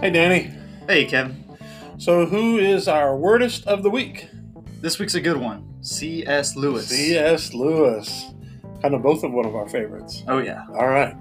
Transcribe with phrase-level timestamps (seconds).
[0.00, 0.52] Hey, Danny.
[0.86, 1.44] Hey, Kevin.
[1.96, 4.28] So, who is our wordist of the week?
[4.80, 5.74] This week's a good one.
[5.80, 6.54] C.S.
[6.54, 6.86] Lewis.
[6.86, 7.52] C.S.
[7.52, 8.26] Lewis.
[8.80, 10.22] Kind of both of one of our favorites.
[10.28, 10.64] Oh, yeah.
[10.70, 11.16] All right.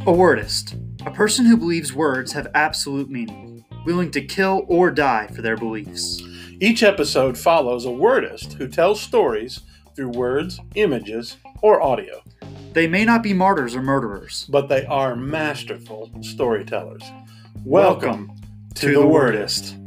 [0.00, 1.06] A wordist.
[1.06, 5.56] A person who believes words have absolute meaning, willing to kill or die for their
[5.56, 6.20] beliefs.
[6.58, 9.60] Each episode follows a wordist who tells stories
[9.94, 12.22] through words, images, or audio,
[12.72, 14.46] They may not be martyrs or murderers.
[14.50, 17.02] but they are masterful storytellers.
[17.64, 18.30] Welcome,
[18.74, 19.78] to, the Wordist.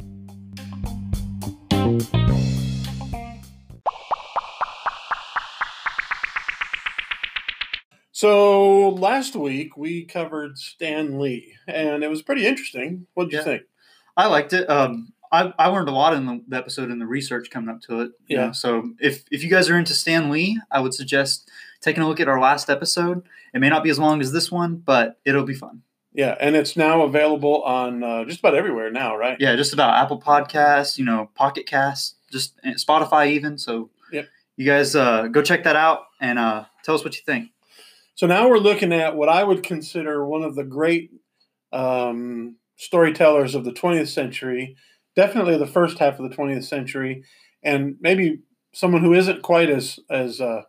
[8.12, 13.06] So last week we covered Stan Lee, and it was pretty interesting.
[13.14, 13.62] What did you think?
[14.16, 14.68] I liked it.
[14.70, 17.80] Um, I, I learned a lot in the, the episode and the research coming up
[17.82, 18.12] to it.
[18.26, 18.46] you Yeah.
[18.46, 18.52] know.
[18.52, 22.20] So if, if you guys are into Stan Lee, I would suggest taking a look
[22.20, 23.22] at our last episode.
[23.54, 25.82] It may not be as long as this one, but it'll be fun.
[26.12, 29.36] Yeah, and it's now available on uh, just about everywhere now, right?
[29.38, 33.58] Yeah, just about Apple Podcasts, you know, Pocket Casts, just Spotify even.
[33.58, 34.26] So Yep.
[34.56, 37.50] you guys uh, go check that out and uh, tell us what you think.
[38.14, 41.10] So now we're looking at what I would consider one of the great
[41.72, 44.76] um, storytellers of the 20th century,
[45.16, 47.24] definitely the first half of the 20th century,
[47.62, 48.40] and maybe
[48.72, 50.62] someone who isn't quite as as uh,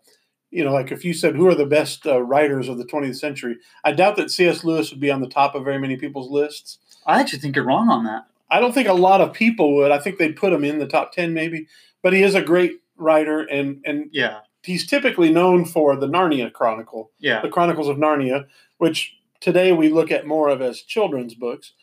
[0.50, 3.18] you know, like if you said who are the best uh, writers of the 20th
[3.18, 4.64] century, I doubt that C.S.
[4.64, 6.80] Lewis would be on the top of very many people's lists.
[7.06, 8.26] I actually think you're wrong on that.
[8.50, 9.92] I don't think a lot of people would.
[9.92, 11.68] I think they'd put him in the top 10 maybe,
[12.02, 16.52] but he is a great writer and and Yeah, he's typically known for the Narnia
[16.52, 21.36] Chronicle yeah, the Chronicles of Narnia, which today we look at more of as children's
[21.36, 21.74] books.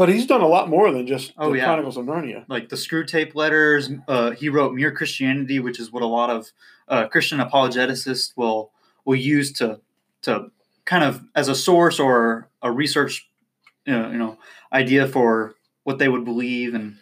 [0.00, 1.66] But he's done a lot more than just Oh, the yeah.
[1.66, 2.46] Chronicles of Narnia.
[2.48, 3.90] like the Screwtape Letters.
[4.08, 6.52] Uh, he wrote Mere Christianity, which is what a lot of
[6.88, 8.70] uh, Christian apologeticists will
[9.04, 9.78] will use to
[10.22, 10.52] to
[10.86, 13.28] kind of as a source or a research,
[13.84, 14.38] you know, you know
[14.72, 16.96] idea for what they would believe and.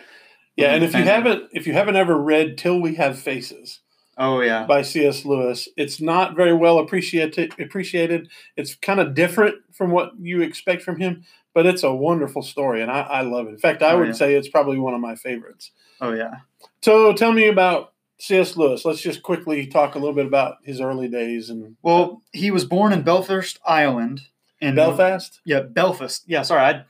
[0.56, 3.78] Yeah, and if you haven't if you haven't ever read Till We Have Faces
[4.18, 5.24] Oh yeah, by C.S.
[5.24, 8.28] Lewis, it's not very well appreciated appreciated.
[8.56, 11.22] It's kind of different from what you expect from him,
[11.54, 13.50] but it's a wonderful story and I, I love it.
[13.50, 14.12] In fact, I Oh, would yeah.
[14.14, 15.70] say it's probably one of my favorites.
[16.00, 16.38] oh yeah.
[16.82, 18.56] So tell me about C.S.
[18.56, 18.84] Lewis.
[18.84, 22.64] Let's just quickly talk a little bit about his early days and Well, he was
[22.64, 24.22] born in Belfast, Ireland.
[24.60, 25.40] In Belfast.
[25.44, 26.24] Yeah, Belfast.
[26.26, 26.84] Yeah, sorry, I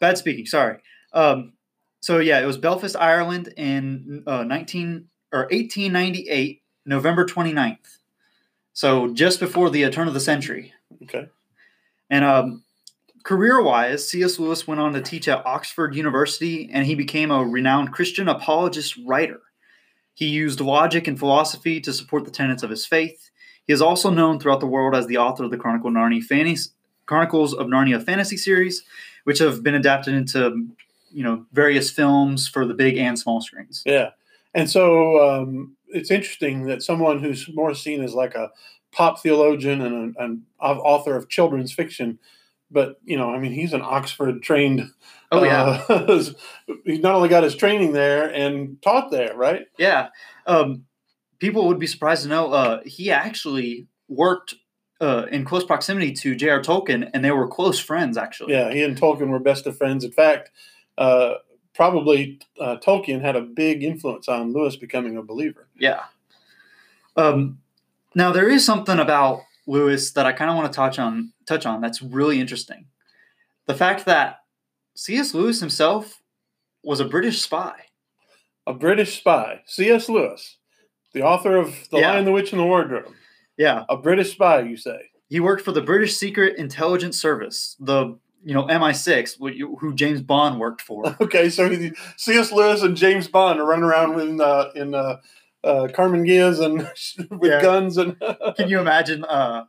[0.00, 0.46] bad speaking.
[0.46, 0.78] Sorry.
[1.12, 1.52] Um,
[2.00, 7.98] so yeah, it was Belfast, Ireland, in uh, nineteen or eighteen ninety eight, November 29th.
[8.72, 10.72] So just before the turn of the century.
[11.02, 11.28] Okay.
[12.10, 12.64] And um,
[13.22, 14.38] career wise, C.S.
[14.38, 18.96] Lewis went on to teach at Oxford University, and he became a renowned Christian apologist
[19.06, 19.40] writer.
[20.12, 23.30] He used logic and philosophy to support the tenets of his faith.
[23.66, 26.70] He is also known throughout the world as the author of the Chronicle Narnia fantasy,
[27.06, 28.82] Chronicles of Narnia fantasy series,
[29.24, 30.68] which have been adapted into
[31.10, 33.82] you know various films for the big and small screens.
[33.86, 34.10] Yeah.
[34.54, 38.50] And so um, it's interesting that someone who's more seen as like a
[38.92, 42.18] pop theologian and an author of children's fiction,
[42.70, 44.90] but, you know, I mean, he's an Oxford trained.
[45.30, 46.06] Oh yeah, uh,
[46.84, 49.66] he's not only got his training there and taught there, right?
[49.78, 50.08] Yeah.
[50.46, 50.84] Um,
[51.38, 54.54] people would be surprised to know uh, he actually worked
[55.00, 56.60] uh, in close proximity to J.R.
[56.60, 58.52] Tolkien, and they were close friends, actually.
[58.52, 58.72] Yeah.
[58.72, 60.04] He and Tolkien were best of friends.
[60.04, 60.50] In fact,
[60.96, 61.34] uh,
[61.74, 65.66] probably uh, Tolkien had a big influence on Lewis becoming a believer.
[65.78, 66.00] Yeah.
[67.16, 67.58] Um,
[68.14, 71.32] now there is something about Lewis that I kind of want to touch on.
[71.46, 72.86] Touch on that's really interesting.
[73.66, 74.40] The fact that
[74.94, 75.34] C.S.
[75.34, 76.22] Lewis himself
[76.82, 77.74] was a British spy.
[78.66, 80.08] A British spy, C.S.
[80.08, 80.56] Lewis,
[81.12, 82.12] the author of The Yeah.
[82.12, 83.12] Lion, the Witch, and the Wardrobe.
[83.58, 85.10] Yeah, A British spy, you say?
[85.28, 89.38] he worked for the British Secret Intelligence Service, the you know MI6,
[89.80, 91.04] who James Bond worked for.
[91.20, 92.52] Okay, so he- C.S.
[92.52, 95.16] Lewis and James Bond are running around in uh, in uh,
[95.64, 96.78] uh, Karmann Ghias and
[97.40, 97.62] with Yeah.
[97.62, 98.16] guns and
[98.56, 99.64] Can you imagine uh,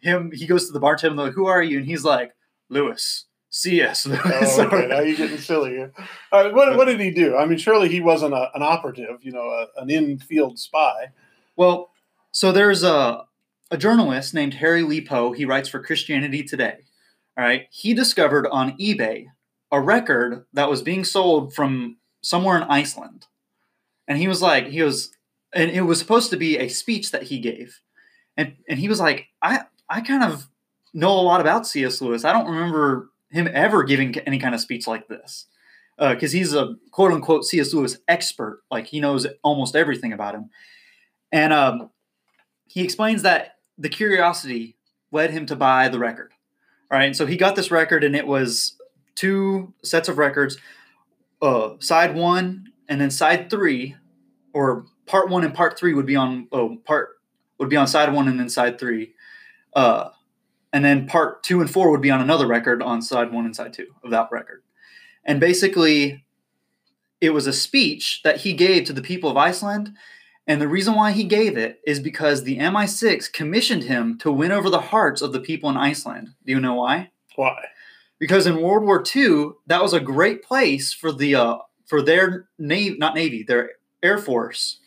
[0.00, 0.30] him?
[0.32, 2.32] He goes to the bartender, like, "Who are you?" And he's like,
[2.68, 4.06] "Lewis, C.S.
[4.06, 4.22] Lewis."
[4.58, 5.92] oh, okay, now you're getting silly here.
[6.30, 7.36] All right, what, what did he do?
[7.36, 11.08] I mean, surely he wasn't a, an operative, you know, a, an in-field spy.
[11.56, 11.90] well,
[12.30, 13.24] so there's a
[13.70, 15.32] a journalist named Harry Lee Poe.
[15.32, 16.84] He writes for Christianity Today.
[17.36, 19.26] All right, he discovered on eBay
[19.70, 23.26] a record that was being sold from somewhere in Iceland,
[24.06, 25.10] and he was like, he was,
[25.54, 27.80] and it was supposed to be a speech that he gave,
[28.36, 30.48] and and he was like, I I kind of
[30.94, 32.00] know a lot about C.S.
[32.00, 32.24] Lewis.
[32.24, 35.46] I don't remember him ever giving any kind of speech like this.
[35.98, 37.72] Because he's a quote unquote C.S.
[37.72, 38.62] Lewis expert.
[38.70, 40.50] Like he knows almost everything about him.
[41.30, 41.90] And um,
[42.66, 44.76] he explains that the curiosity
[45.12, 46.32] led him to buy the record.
[46.92, 48.76] All right, so he got this record, and it was
[49.14, 50.58] two sets of records,
[51.40, 53.96] uh, side one and then side three,
[54.52, 57.20] or part one and part three would be on oh part
[57.58, 59.14] would be on side one and then side three,
[59.74, 60.10] uh,
[60.74, 63.56] and then part two and four would be on another record on side one and
[63.56, 64.62] side two of that record,
[65.24, 66.22] and basically,
[67.22, 69.94] it was a speech that he gave to the people of Iceland.
[70.46, 74.50] And the reason why he gave it is because the MI6 commissioned him to win
[74.50, 76.30] over the hearts of the people in Iceland.
[76.44, 77.10] Do you know why?
[77.36, 77.64] Why?
[78.22, 81.56] because in World War II, that was a great place for the uh,
[81.86, 84.78] for their navy, not navy, their air force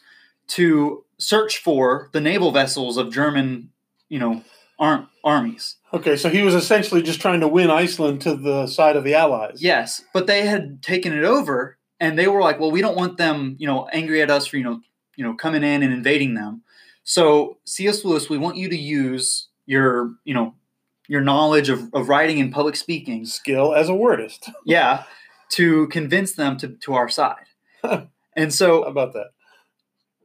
[0.47, 3.71] to search for the naval vessels of German,
[4.07, 4.41] you know,
[4.79, 5.75] arm, armies.
[5.93, 9.15] Okay, so he was essentially just trying to win Iceland to the side of the
[9.15, 9.61] Allies.
[9.61, 13.17] Yes, but they had taken it over, and they were like, "Well, we don't want
[13.17, 14.79] them, you know, angry at us for you know,
[15.15, 16.61] you know, coming in and invading them."
[17.03, 18.03] So C.S.
[18.03, 20.55] Lewis, we want you to use your, you know,
[21.07, 24.51] your knowledge of, of writing and public speaking Skill as a wordist.
[24.65, 25.03] yeah
[25.47, 27.45] to convince them to, to our side
[28.35, 29.27] and so How about that?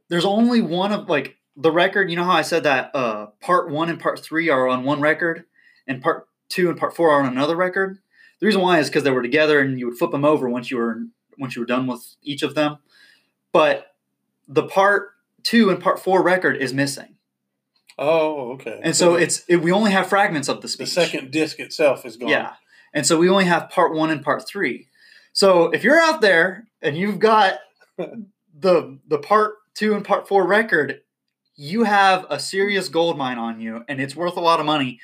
[0.09, 3.69] there's only one of like the record you know how i said that uh part
[3.69, 5.45] one and part three are on one record
[5.87, 7.99] and part two and part four are on another record
[8.39, 10.71] the reason why is because they were together and you would flip them over once
[10.71, 11.03] you were
[11.37, 12.77] once you were done with each of them
[13.51, 13.90] but
[14.53, 15.09] the part
[15.43, 17.15] two and part four record is missing
[17.97, 18.79] Oh, okay.
[18.83, 20.87] and so it's it, we only have fragments of the speech.
[20.87, 22.29] the second disc itself is gone.
[22.29, 22.53] Yeah.
[22.93, 24.87] And so we only have part one and part three.
[25.33, 27.59] So if you're out there and you've got
[27.97, 31.01] the the part two and part four record,
[31.55, 34.99] you have a serious gold mine on you, and it's worth a lot of money.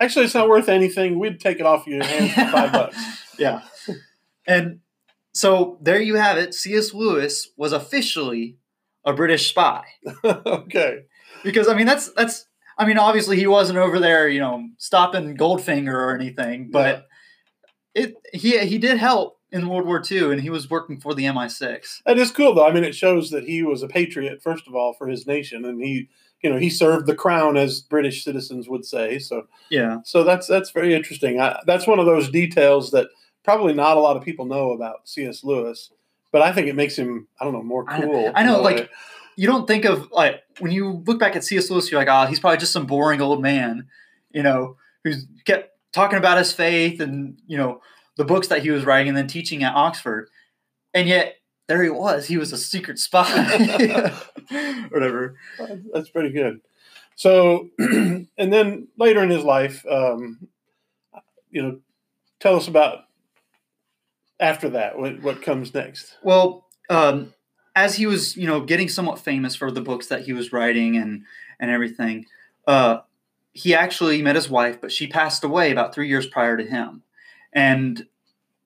[0.00, 1.18] Actually, it's not worth anything.
[1.18, 2.96] We'd take it off your hands for five bucks.
[3.38, 3.62] Yeah.
[4.46, 4.80] And
[5.32, 6.52] so there you have it.
[6.54, 6.92] C.S.
[6.92, 8.58] Lewis was officially
[9.04, 9.84] a British spy.
[10.24, 11.00] okay.
[11.44, 12.46] Because I mean that's that's
[12.78, 17.06] I mean obviously he wasn't over there, you know, stopping Goldfinger or anything, but
[17.94, 21.24] it he he did help in World War II and he was working for the
[21.24, 22.02] MI6.
[22.06, 22.66] That is cool, though.
[22.66, 25.66] I mean, it shows that he was a patriot, first of all, for his nation,
[25.66, 26.08] and he,
[26.42, 29.18] you know, he served the crown, as British citizens would say.
[29.18, 29.98] So, Yeah.
[30.04, 31.38] so that's that's very interesting.
[31.38, 33.08] I, that's one of those details that
[33.44, 35.44] probably not a lot of people know about C.S.
[35.44, 35.90] Lewis,
[36.32, 38.32] but I think it makes him, I don't know, more I know- cool.
[38.34, 38.88] I know, like, way.
[39.36, 41.70] You don't think of like when you look back at C.S.
[41.70, 43.86] Lewis, you're like, oh, he's probably just some boring old man,
[44.30, 47.80] you know, who's kept talking about his faith and you know
[48.16, 50.28] the books that he was writing and then teaching at Oxford,
[50.92, 51.36] and yet
[51.66, 52.26] there he was.
[52.26, 53.24] He was a secret spy,
[54.90, 55.36] whatever.
[55.94, 56.60] That's pretty good.
[57.16, 60.46] So, and then later in his life, um,
[61.50, 61.80] you know,
[62.38, 63.04] tell us about
[64.42, 64.98] after that.
[64.98, 66.18] What what comes next?
[66.22, 67.32] Well, um,
[67.74, 70.96] as he was, you know, getting somewhat famous for the books that he was writing
[70.96, 71.24] and
[71.58, 72.26] and everything,
[72.66, 72.98] uh,
[73.52, 77.02] he actually met his wife, but she passed away about three years prior to him,
[77.52, 78.06] and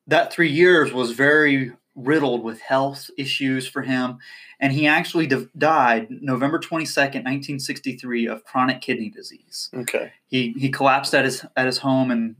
[0.07, 4.19] that three years was very riddled with health issues for him,
[4.61, 9.71] and he actually d- died November twenty second, nineteen sixty three, of chronic kidney disease.
[9.75, 10.13] Okay.
[10.27, 12.37] He he collapsed at his at his home and.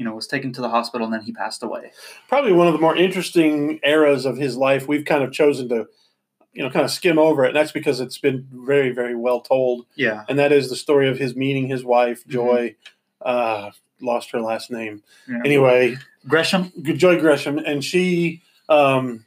[0.00, 1.92] You know, was taken to the hospital and then he passed away.
[2.26, 4.88] Probably one of the more interesting eras of his life.
[4.88, 5.88] We've kind of chosen to,
[6.54, 9.42] you know, kind of skim over it, and that's because it's been very, very well
[9.42, 9.84] told.
[9.96, 10.24] Yeah.
[10.26, 12.32] And that is the story of his meeting his wife, Mm-hmm.
[12.32, 12.76] Joy.
[13.20, 15.02] Uh, lost her last name.
[15.28, 15.42] yeah.
[15.44, 16.72] Anyway, Gresham.
[16.82, 18.40] Joy Gresham, and she
[18.70, 19.26] um,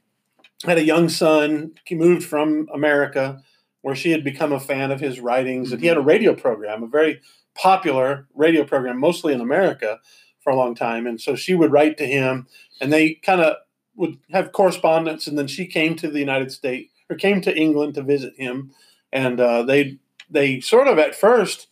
[0.65, 1.73] had a young son.
[1.85, 3.43] He moved from America,
[3.83, 6.81] where she had become a fan of his writings, and he had a radio program,
[6.81, 7.21] a very
[7.53, 9.99] popular radio program, mostly in America,
[10.43, 11.07] for a long time.
[11.07, 12.47] And so she would write to him,
[12.81, 13.55] and they kind of
[13.95, 15.27] would have correspondence.
[15.27, 18.71] And then she came to the United States or came to England to visit him,
[19.11, 21.67] and uh, they they sort of at first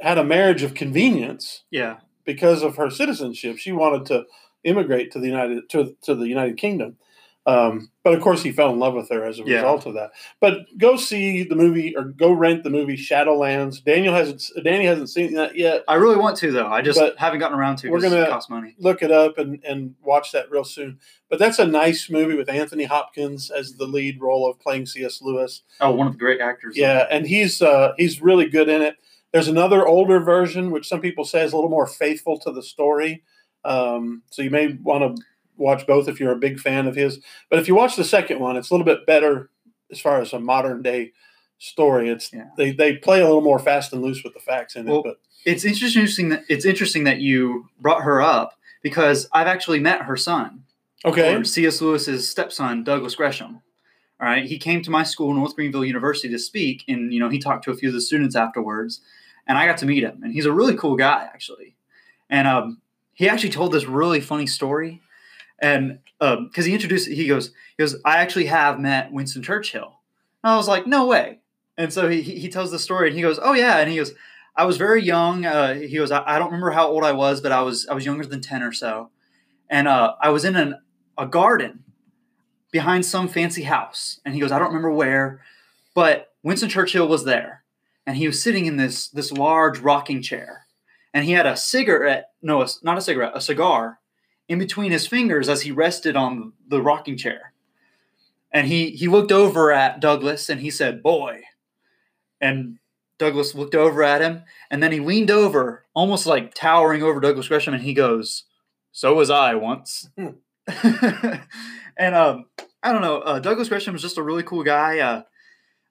[0.00, 1.98] had a marriage of convenience Yeah.
[2.24, 3.58] because of her citizenship.
[3.58, 4.24] She wanted to
[4.64, 6.96] immigrate to the United to, to the United Kingdom.
[7.46, 9.56] Um, but of course, he fell in love with her as a Yeah.
[9.56, 10.12] result of that.
[10.40, 13.84] But go see the movie or go rent the movie Shadowlands.
[13.84, 15.84] Daniel hasn't Danny hasn't seen that yet.
[15.86, 16.68] I really want to though.
[16.68, 17.88] I just But haven't gotten around to.
[17.88, 17.90] It.
[17.90, 18.74] We're gonna- cost money.
[18.78, 20.98] Look it up and, and watch that real soon.
[21.28, 25.20] But that's a nice movie with Anthony Hopkins as the lead role of playing C.S.
[25.20, 25.62] Lewis.
[25.82, 26.78] Oh, one of the great actors.
[26.78, 28.96] Yeah, and he's uh, he's really good in it.
[29.32, 32.62] There's another older version, which some people say is a little more faithful to the
[32.62, 33.22] story.
[33.64, 35.22] Um, so you may want to
[35.56, 37.20] watch both if you're a big fan of his.
[37.50, 39.50] But if you watch the second one, it's a little bit better
[39.90, 41.12] as far as a modern day
[41.58, 42.08] story.
[42.08, 42.48] It's Yeah.
[42.56, 45.02] they they play a little more fast and loose with the facts in it.
[45.04, 50.02] But It's interesting that it's interesting that you brought her up because I've actually met
[50.02, 50.64] her son,
[51.04, 51.80] okay, C.S.
[51.80, 53.60] Lewis's stepson, Douglas Gresham.
[54.20, 57.28] All right, he came to my school, North Greenville University, to speak, and you know
[57.28, 59.00] he talked to a few of the students afterwards,
[59.46, 61.76] and I got to meet him, and he's a really cool guy actually,
[62.30, 62.80] and um,
[63.12, 65.00] he actually told this really funny story,
[65.64, 70.00] and because um, he introduced, he goes, he goes, I actually have met Winston Churchill,
[70.42, 71.40] and I was like, no way,
[71.76, 74.12] and so he he tells the story, and he goes, oh yeah, and he goes,
[74.56, 75.44] I was very young.
[75.44, 77.94] Uh, he goes, I, I, don't remember how old I was, but I was I
[77.94, 79.10] was younger than ten or so,
[79.68, 80.76] and uh, I was in an,
[81.18, 81.84] a garden
[82.74, 84.20] behind some fancy house.
[84.24, 85.40] And he goes, I don't remember where,
[85.94, 87.62] but Winston Churchill was there.
[88.04, 90.66] And he was sitting in this, this large rocking chair.
[91.14, 94.00] And he had a cigarette, no, not a cigarette, a cigar
[94.48, 97.52] in between his fingers as he rested on the rocking chair.
[98.52, 101.42] And he, he looked over at Douglas and he said, Boy.
[102.40, 102.78] And
[103.18, 107.48] Douglas looked over at him and then he leaned over, almost like towering over Douglas
[107.48, 108.44] Gresham, and he goes,
[108.92, 110.08] So was I once.
[110.16, 110.28] Hmm.
[111.96, 112.46] and um,
[112.82, 113.18] I don't know.
[113.18, 114.98] Uh, Douglas Gresham is just a really cool guy.
[114.98, 115.22] Uh,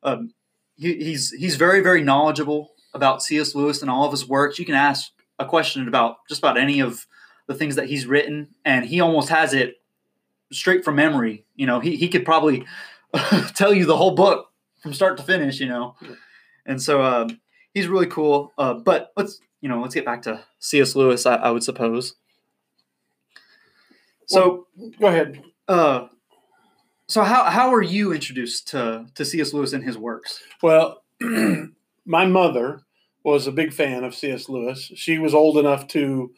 [0.03, 0.33] um,
[0.75, 3.55] he, he's he's very very knowledgeable about C.S.
[3.55, 4.59] Lewis and all of his works.
[4.59, 7.05] You can ask a question about just about any of
[7.53, 9.75] the things that he's written, and he almost has it
[10.51, 11.45] straight from memory.
[11.55, 12.65] You know, he he could probably
[13.55, 15.59] tell you the whole book from start to finish.
[15.59, 15.95] You know,
[16.65, 17.39] and so um,
[17.73, 18.51] he's really cool.
[18.57, 20.95] Uh, but let's you know let's get back to C.S.
[20.95, 21.25] Lewis.
[21.25, 22.15] I, I would suppose.
[24.25, 25.43] So well, go ahead.
[25.67, 26.07] Uh,
[27.07, 29.53] so how how were you introduced to to C.S.
[29.53, 30.41] Lewis and his works?
[30.61, 31.03] Well,
[32.05, 32.81] my mother
[33.23, 34.49] was a big fan of C.S.
[34.49, 34.91] Lewis.
[34.95, 36.33] She was old enough to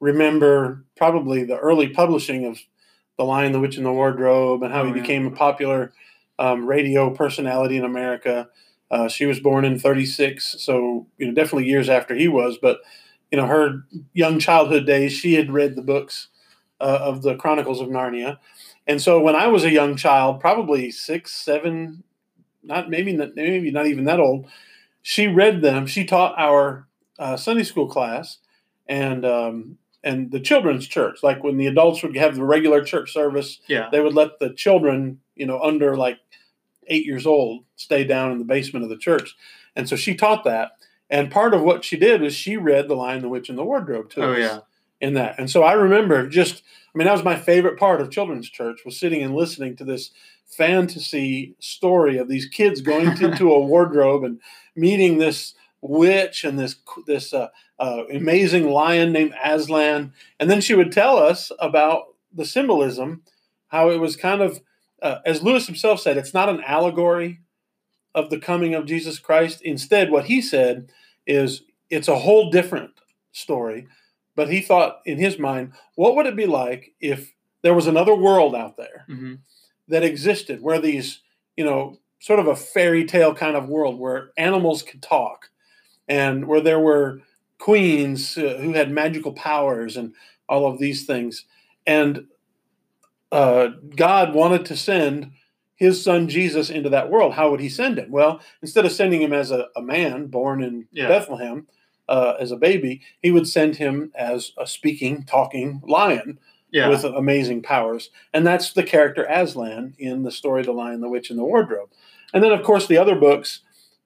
[0.00, 2.58] remember probably the early publishing of
[3.16, 5.00] The Lion, the Witch, and the Wardrobe, and how oh, he yeah.
[5.00, 5.92] became a popular
[6.38, 8.48] um, radio personality in America.
[8.90, 12.58] Uh, she was born in '36, so you know definitely years after he was.
[12.60, 12.78] But
[13.30, 16.28] you know her young childhood days, she had read the books
[16.80, 18.38] uh, of the Chronicles of Narnia.
[18.86, 22.02] And so when I was a young child, probably six, seven,
[22.62, 24.46] not maybe not, maybe not even that old,
[25.02, 25.86] she read them.
[25.86, 26.86] She taught our
[27.18, 28.38] uh, Sunday school class
[28.88, 31.22] and um, and the children's church.
[31.22, 33.88] Like when the adults would have the regular church service, yeah.
[33.90, 36.18] they would let the children, you know, under like
[36.86, 39.36] eight years old, stay down in the basement of the church.
[39.76, 40.72] And so she taught that.
[41.10, 43.64] And part of what she did was she read The Lion, the Witch, and the
[43.64, 44.38] Wardrobe to oh, us.
[44.38, 44.60] Yeah
[45.00, 45.38] in that.
[45.38, 46.62] And so I remember just,
[46.94, 49.84] I mean, that was my favorite part of children's church was sitting and listening to
[49.84, 50.10] this
[50.46, 54.40] fantasy story of these kids going into a wardrobe and
[54.74, 60.12] meeting this witch and this this uh, uh, amazing lion named Aslan.
[60.40, 63.22] And then she would tell us about the symbolism,
[63.68, 64.60] how it was kind of,
[65.02, 67.40] uh, as Lewis himself said, it's not an allegory
[68.14, 69.62] of the coming of Jesus Christ.
[69.62, 70.90] Instead, what he said
[71.26, 72.92] is it's a whole different
[73.32, 73.86] story
[74.38, 78.14] but he thought in his mind, what would it be like if there was another
[78.14, 79.34] world out there mm-hmm.
[79.88, 81.22] that existed where these,
[81.56, 85.50] you know, sort of a fairy tale kind of world where animals could talk
[86.08, 87.20] and where there were
[87.58, 90.14] queens uh, who had magical powers and
[90.48, 91.44] all of these things.
[91.86, 92.26] And
[93.30, 95.32] uh, God wanted to send
[95.74, 97.34] his son Jesus into that world.
[97.34, 98.10] How would he send him?
[98.10, 101.08] Well, instead of sending him as a, a man born in yeah.
[101.08, 101.66] Bethlehem,
[102.08, 106.38] uh, as a baby, he would send him as a speaking, talking lion
[106.70, 106.88] yeah.
[106.88, 108.10] with amazing powers.
[108.32, 111.90] And that's the character Aslan in the story The Lion, the Witch, and the Wardrobe.
[112.32, 113.60] And then, of course, the other books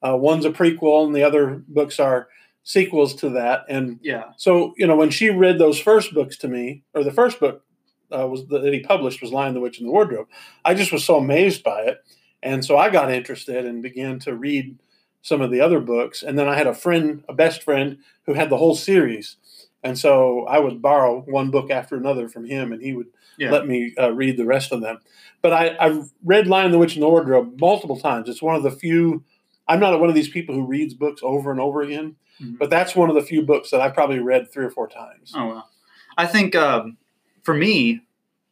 [0.07, 2.29] uh, one's a prequel, and the other books are
[2.65, 3.65] sequels to that.
[3.69, 4.33] And yeah.
[4.37, 7.65] So, you know, when she read those first books to me, or the first book
[8.11, 10.29] uh, was that he published was Lion, the Witch, and the Wardrobe,
[10.65, 12.05] I just was so amazed by it.
[12.43, 14.79] And so I got interested and began to read
[15.23, 16.23] some of the other books.
[16.23, 19.37] And then I had a friend, a best friend, who had the whole series.
[19.85, 23.51] And so I would borrow one book after another from him, and he would yeah.
[23.51, 24.99] let me uh, read the rest of them.
[25.41, 28.29] But I, I've read Lion, the Witch, and the Wardrobe multiple times.
[28.29, 29.25] It's one of the few.
[29.69, 32.57] I'm not one of these people who reads books over and over again, mm-hmm.
[32.57, 35.33] but that's one of the few books that I've probably read three or four times.
[35.35, 35.71] Oh well,
[36.17, 36.97] I think um,
[37.43, 38.03] for me,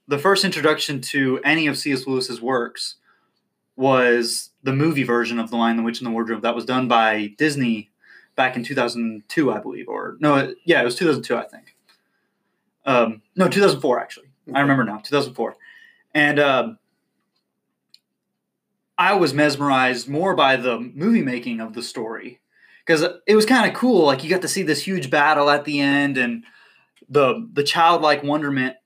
[0.09, 2.07] the first introduction to any of C.S.
[2.07, 2.97] Lewis's works
[3.77, 6.89] was the movie version of The Lion, the Witch, and the Wardrobe that was done
[6.89, 7.91] by Disney
[8.37, 9.89] back in 2002, I believe.
[9.89, 11.77] Or, no, yeah, it was 2002, I think.
[12.85, 14.27] Um, no, 2004, actually.
[14.49, 14.59] Okay.
[14.59, 15.57] I remember now, 2004.
[16.15, 16.79] And um,
[19.01, 22.39] I was mesmerized more by the movie making of the story
[22.85, 24.05] because it was kind of cool.
[24.05, 26.45] Like, you got to see this huge battle at the end and
[27.09, 28.77] the, the childlike wonderment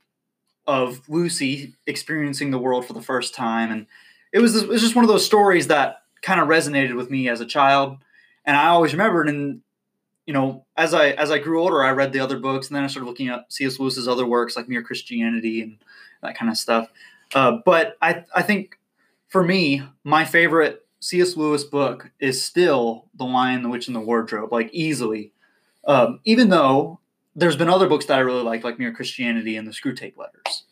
[0.69, 3.73] of Lucy experiencing the world for the first time.
[3.73, 3.87] And
[4.33, 7.29] it was it was just one of those stories that kind of resonated with me
[7.29, 7.99] as a child,
[8.45, 9.29] and I always remembered.
[9.29, 9.63] And
[10.27, 12.85] you know, as I as I grew older, I read the other books, and then
[12.85, 13.81] I started looking at C.S.
[13.81, 15.79] Lewis's other works like Mere Christianity and
[16.23, 16.89] that kind of stuff.
[17.35, 18.79] Uh, but I I think
[19.35, 21.37] for me, my favorite C.S.
[21.37, 25.33] Lewis book is still The Lion, the Witch, and the Wardrobe, like easily.
[25.89, 27.01] Um, even though
[27.35, 30.63] there's been other books that I really like, like Mere Christianity and the Screwtape Letters.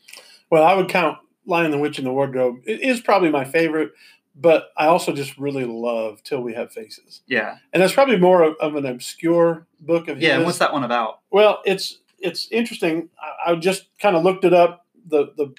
[0.49, 2.61] Well, I would count Lion, the Witch, and the Wardrobe.
[2.65, 3.95] It is probably my favorite,
[4.37, 7.23] but I also just really love Till We Have Faces.
[7.27, 10.25] Yeah, And that's probably more of, of an obscure book of his.
[10.29, 10.37] yeah.
[10.37, 11.19] And what's that one about?
[11.33, 13.09] Well, it's it's interesting.
[13.21, 15.53] I, I just kind of looked it up the the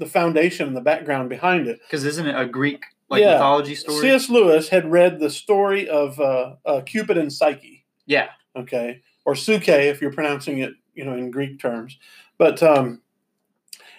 [0.00, 1.78] the foundation and the background behind it.
[1.86, 3.34] Because isn't it a Greek like Yeah.
[3.34, 4.00] mythology story?
[4.00, 4.28] C.S.
[4.28, 7.84] Lewis had read the story of uh, uh, Cupid and Psyche.
[8.06, 11.96] Yeah, okay, or Suke if you're pronouncing it, you know, in Greek terms.
[12.38, 13.02] But um,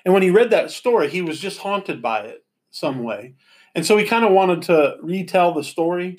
[0.04, 3.36] and when he read that story, he was just haunted by it some way,
[3.76, 6.18] and so he kind of wanted to retell the story.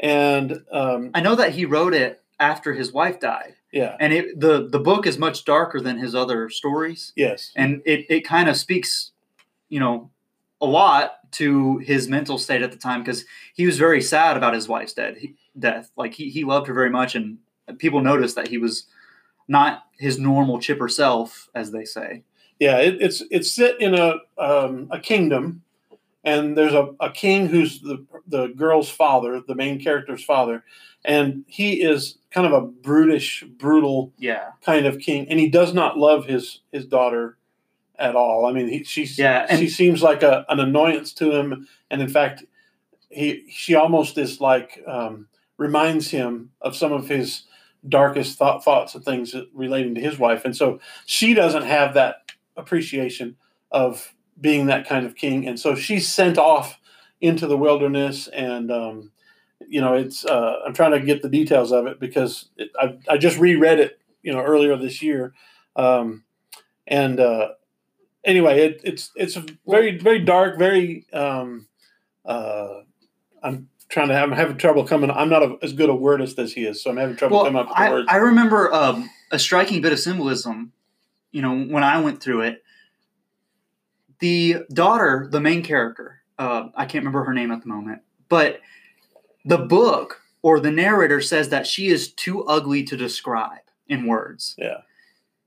[0.00, 4.38] And um, I know that he wrote it after his wife died, yeah, and it
[4.40, 8.48] the the book is much darker than his other stories, yes, and it it kind
[8.48, 9.10] of speaks,
[9.68, 10.10] you know,
[10.60, 14.54] a lot to his mental state at the time because he was very sad about
[14.54, 15.90] his wife's dead he, death.
[15.96, 17.38] Like he he loved her very much, and
[17.78, 18.86] people noticed that he was
[19.48, 22.22] not his normal chipper self, as they say.
[22.58, 22.78] yeah.
[22.78, 25.62] It, it's it's set in a um, a kingdom,
[26.24, 30.64] and there's a, a king who's the the girl's father, the main character's father,
[31.04, 35.74] and he is kind of a brutish, brutal Yeah, kind of king, and he does
[35.74, 37.36] not love his his daughter
[37.98, 38.46] at all.
[38.46, 42.00] I mean, he, she's Yeah, and- she seems like a, an annoyance to him, and
[42.02, 42.44] in fact,
[43.10, 47.44] he she almost is like um, reminds him of some of his
[47.88, 52.16] darkest thought thoughts and things relating to his wife, and so she doesn't have that
[52.56, 53.36] appreciation
[53.70, 56.78] of being that kind of king, and so she's sent off
[57.20, 58.70] into the wilderness and.
[58.70, 59.10] Um,
[59.68, 60.24] you know, it's.
[60.24, 63.80] Uh, I'm trying to get the details of it because it, I, I just reread
[63.80, 65.32] it, you know, earlier this year,
[65.76, 66.24] um,
[66.86, 67.48] and uh,
[68.26, 71.06] anyway, it, it's it's very very dark, very.
[71.12, 71.66] Um,
[72.26, 72.80] uh,
[73.42, 74.14] I'm trying to.
[74.14, 75.10] I'm having trouble coming.
[75.10, 77.56] I'm not a, as good a wordist as he is, so I'm having trouble coming
[77.56, 78.08] up with the I, words.
[78.10, 80.72] I remember um, a striking bit of symbolism.
[81.30, 82.62] You know, when I went through it,
[84.20, 88.60] the daughter, the main character, uh, I can't remember her name at the moment, but
[89.44, 94.54] the book or the narrator says that she is too ugly to describe in words.
[94.58, 94.78] Yeah.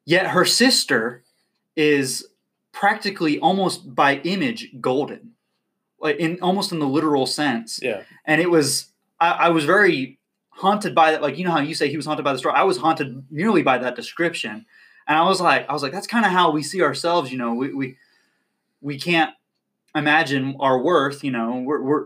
[0.05, 1.23] Yet her sister
[1.75, 2.27] is
[2.79, 5.31] practically almost by image golden,
[5.99, 7.77] like in almost in the literal sense.
[7.81, 8.87] Yeah, and it was
[9.19, 10.17] I, I was very
[10.51, 12.53] haunted by that like you know how you say he was haunted by the story
[12.53, 14.65] i was haunted merely by that description.
[15.07, 17.37] And i was like i was like that's kind of how we see ourselves you
[17.37, 17.53] know?
[17.53, 17.97] We we
[18.79, 19.33] we can't
[19.93, 21.61] imagine our worth you know?
[21.65, 22.05] We're we're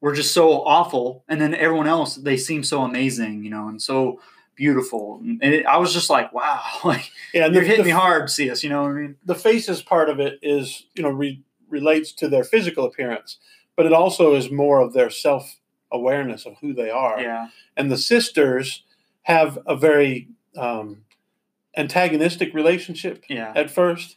[0.00, 1.24] we're just so awful.
[1.28, 3.66] And then everyone else they seem so amazing you know?
[3.66, 4.20] And so
[4.56, 7.46] beautiful and it, i was just like wow like yeah.
[7.46, 9.82] And you're the, hitting the, me hard cs you know what i mean the faces
[9.82, 13.38] part of it is you know re, relates to their physical appearance,
[13.76, 15.56] but it also is more of their self
[15.92, 17.20] awareness of who they are.
[17.20, 18.82] yeah and the sisters
[19.22, 21.02] have a very um,
[21.76, 24.16] antagonistic relationship yeah at first,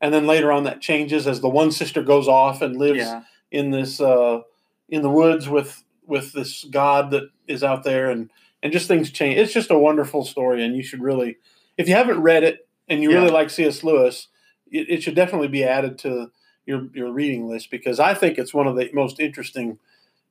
[0.00, 3.22] and then later on that changes as the one sister goes off and lives yeah
[3.50, 4.40] in this uh,
[4.88, 8.30] in the woods with with this god that is out there, and
[8.62, 9.38] and just things change.
[9.38, 11.36] It's just a wonderful story, and you should really,
[11.76, 13.18] if you haven't read it and you Yeah.
[13.18, 13.82] really like C.S.
[13.84, 14.28] Lewis,
[14.70, 16.30] it, it should definitely be added to
[16.66, 19.78] your your reading list because I think it's one of the most interesting.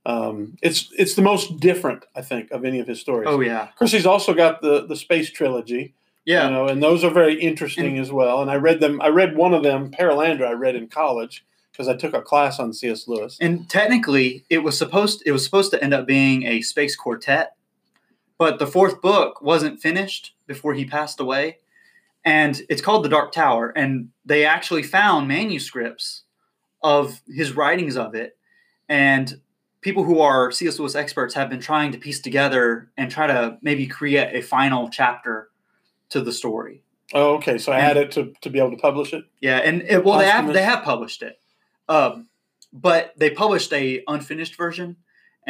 [0.05, 3.27] Um, it's it's the most different, I think, of any of his stories.
[3.29, 5.93] oh yeah Of course, he's also got the the space trilogy,
[6.25, 8.41] yeah you know, and those are very interesting as well.
[8.41, 9.01] And I read them.
[9.01, 10.47] I read one of them, Perelandra.
[10.47, 13.07] I read in college because I took a class on C.S.
[13.07, 13.37] Lewis.
[13.41, 17.55] And technically, it was supposed it was supposed to end up being a space quartet,
[18.39, 21.57] but the fourth book wasn't finished before he passed away,
[22.25, 23.69] and it's called The Dark Tower.
[23.75, 26.23] And they actually found manuscripts
[26.81, 28.37] of his writings of it,
[28.87, 29.39] and
[29.81, 30.79] people who are C.S.
[30.79, 34.89] Lewis experts have been trying to piece together and try to maybe create a final
[34.89, 35.49] chapter
[36.09, 36.81] to the story.
[37.13, 37.57] Oh, okay.
[37.57, 39.25] So I And- had it to, to be able to publish it.
[39.41, 41.37] Yeah, and it, well, they have they have published it,
[41.89, 42.27] um,
[42.71, 44.95] but they published a unfinished version,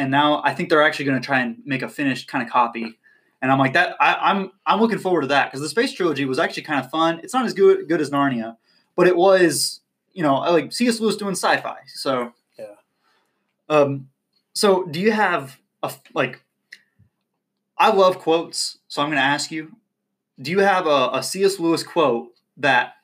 [0.00, 2.50] and now I think they're actually going to try and make a finished kind of
[2.50, 2.98] copy.
[3.42, 3.96] And I'm like that.
[4.00, 6.90] I, I'm I'm looking forward to that because the space trilogy was actually kind of
[6.90, 7.20] fun.
[7.22, 8.56] It's not as good good as Narnia,
[8.96, 9.80] but it was
[10.14, 11.00] you know I like C.S.
[11.00, 11.80] Lewis doing sci-fi.
[11.86, 12.64] So Yeah.
[13.68, 14.08] Um,
[14.54, 16.42] so do you have a like?
[17.76, 19.76] I love quotes, so I'm going to ask you:
[20.40, 21.58] Do you have a, a C.S.
[21.58, 22.94] Lewis quote that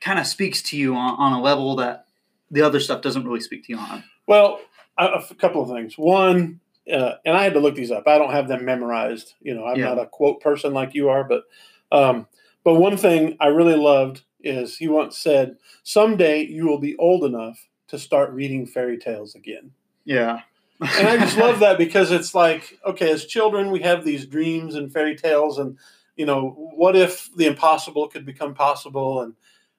[0.00, 2.06] kind of speaks to you on, on a level that
[2.48, 4.04] the other stuff doesn't really speak to you on?
[4.26, 4.60] Well,
[4.98, 5.96] a, a couple of things.
[5.96, 6.60] One,
[6.92, 8.06] uh, and I had to look these up.
[8.06, 9.34] I don't have them memorized.
[9.40, 9.86] You know, I'm Yeah.
[9.94, 11.44] not a quote person like you are, but
[11.90, 12.26] um,
[12.64, 17.24] but one thing I really loved is he once said, "Someday you will be old
[17.24, 19.72] enough to start reading fairy tales again.
[20.04, 20.40] Yeah.
[20.80, 24.74] and I just love that because it's like, okay, as children, we have these dreams
[24.74, 25.78] and fairy tales, and
[26.16, 29.22] you know, what if the impossible could become possible?
[29.22, 29.34] And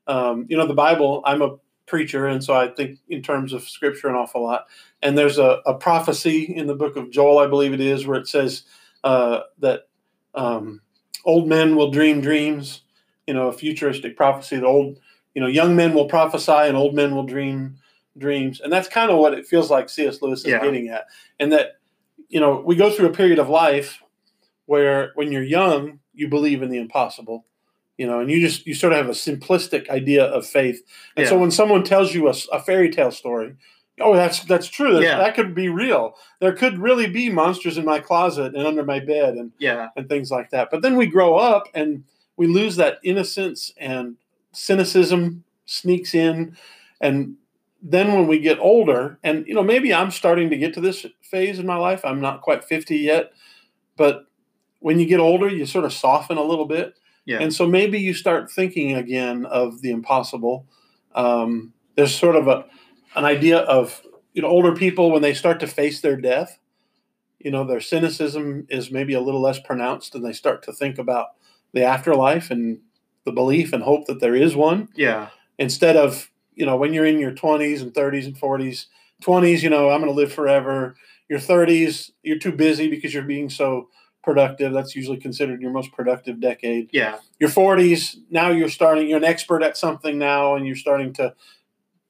[0.08, 1.22] um, you know, the Bible.
[1.26, 1.58] I'm a
[1.90, 4.68] preacher, and so I think in terms of scripture an awful lot.
[5.02, 8.20] And there's a, a prophecy in the book of Joel, I believe it is, where
[8.20, 8.64] it says
[9.04, 9.88] uh, that
[10.36, 10.82] um,
[11.26, 12.82] old men will dream dreams.
[13.28, 14.56] You know, a futuristic prophecy.
[14.56, 15.00] that old,
[15.36, 17.78] you know, young men will prophesy, and old men will dream
[18.18, 18.60] dreams.
[18.60, 20.22] And that's kind of what it feels like C.S.
[20.22, 20.64] Lewis is Yeah.
[20.64, 21.06] getting at.
[21.40, 21.80] And that,
[22.28, 24.02] you know, we go through a period of life
[24.66, 27.46] where when you're young, you believe in the impossible,
[28.00, 30.82] you know, and you just, you sort of have a simplistic idea of faith.
[31.18, 33.56] And so when someone tells you a fairy tale story,
[34.00, 34.94] oh, that's, that's true.
[34.94, 35.18] That, Yeah.
[35.18, 36.16] that could be real.
[36.40, 39.90] There could really be monsters in my closet and under my bed and, Yeah.
[39.98, 40.70] and things like that.
[40.72, 42.06] But then we grow up and
[42.38, 44.16] we lose that innocence and
[44.54, 46.56] cynicism sneaks in.
[47.02, 47.36] And
[47.82, 51.06] then when we get older, and you know, maybe I'm starting to get to this
[51.22, 52.06] phase in my life.
[52.06, 53.34] I'm not quite 50 yet,
[53.98, 54.26] but
[54.80, 56.94] when you get older, you sort of soften a little bit.
[57.30, 57.42] Yeah.
[57.42, 60.66] And so maybe you start thinking again of the impossible.
[61.14, 62.66] Um, there's sort of a
[63.16, 64.02] an idea of
[64.34, 66.58] you know older people when they start to face their death.
[67.38, 70.98] You know, their cynicism is maybe a little less pronounced, and they start to think
[70.98, 71.28] about
[71.72, 72.80] the afterlife and
[73.26, 75.28] the belief and hope that there is one Yeah.
[75.60, 78.88] instead of you know when you're in your 20s and 30s and 40s
[79.22, 80.96] 20s you know i'm going to live forever
[81.30, 83.90] your 30s you're too busy because you're being so
[84.30, 87.18] productive that's usually considered your most productive decade Yeah.
[87.40, 91.34] your 40s now you're starting you're an expert at something now and you're starting to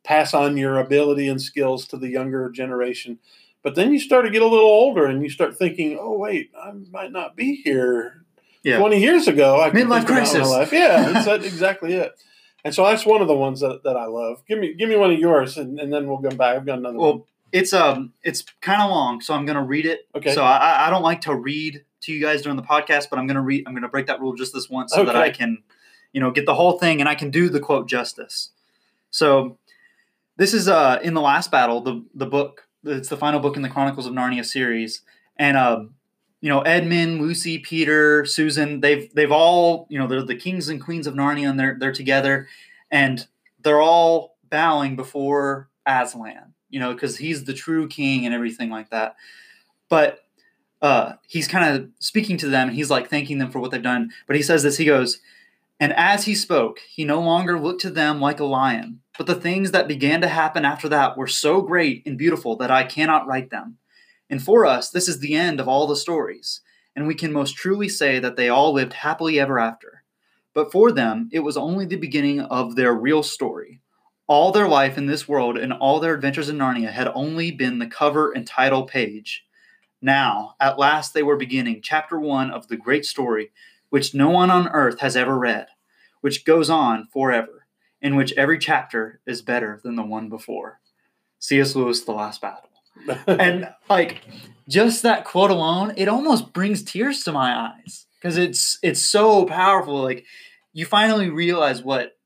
[0.04, 3.20] pass on your ability and skills to the younger generation
[3.64, 6.52] but then you start to get a little older and you start thinking oh wait
[6.62, 8.26] i might not be here
[8.64, 8.80] Yeah.
[8.80, 10.50] 20 years ago I Midlife crisis.
[10.50, 10.72] life.
[10.74, 12.12] yeah that's that, exactly it
[12.66, 14.96] and so that's one of the ones that, that i love give me give me
[14.96, 17.74] one of yours and, and then we'll go back i've got another one Well, it's
[17.74, 20.02] um, it's kind of long, so I'm gonna read it.
[20.16, 23.20] okay So I, I don't like to read to you guys during the podcast, but
[23.20, 23.64] I'm gonna read.
[23.68, 25.64] I'm gonna break that rule just this once so that I can,
[26.14, 28.52] you know, get the whole thing and I can do the quote justice.
[29.12, 29.58] So
[30.38, 32.66] this is uh in the last battle, the the book.
[32.86, 35.02] It's the final book in the Chronicles of Narnia series,
[35.36, 35.96] and um,
[36.42, 38.80] you know, Edmund, Lucy, Peter, Susan.
[38.80, 41.92] They've they've all you know they're the kings and queens of Narnia, and they're they're
[41.92, 42.48] together,
[42.90, 43.28] and
[43.62, 46.54] they're all bowing before Aslan.
[46.70, 49.16] You know, because he's the true king and everything like that.
[49.90, 50.24] But
[50.82, 53.82] uh, he's kind of speaking to them and he's like thanking them for what they've
[53.82, 54.12] done.
[54.28, 55.20] But he says this he goes,
[55.80, 59.36] And as he spoke, he no longer looked to them like a lion, but the
[59.36, 63.28] things that began to happen after that were so great and beautiful that I cannot
[63.28, 63.78] write them.
[64.30, 66.62] And for us, this is the end of all the stories,
[66.96, 70.04] and we can most truly say that they all lived happily ever after.
[70.54, 73.82] But for them, it was only the beginning of their real story.
[74.28, 77.80] All their life in this world and all their adventures in Narnia had only been
[77.80, 79.44] the cover and title page.
[80.02, 83.52] Now, at last, they were beginning chapter one of the great story,
[83.90, 85.68] which no one on earth has ever read,
[86.22, 87.68] which goes on forever,
[88.02, 90.80] in which every chapter is better than the one before.
[91.40, 91.76] C.S.
[91.76, 92.70] Lewis, The Last Battle.
[93.28, 94.22] And, like,
[94.68, 99.46] just that quote alone, it almost brings tears to my eyes because it's it's so
[99.46, 100.02] powerful.
[100.02, 100.26] Like,
[100.74, 102.18] you finally realize what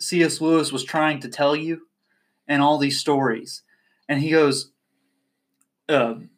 [0.00, 0.40] C.S.
[0.40, 1.82] Lewis was trying to tell you
[2.48, 3.62] and all these stories.
[4.08, 4.72] And he goes,
[5.88, 6.30] um,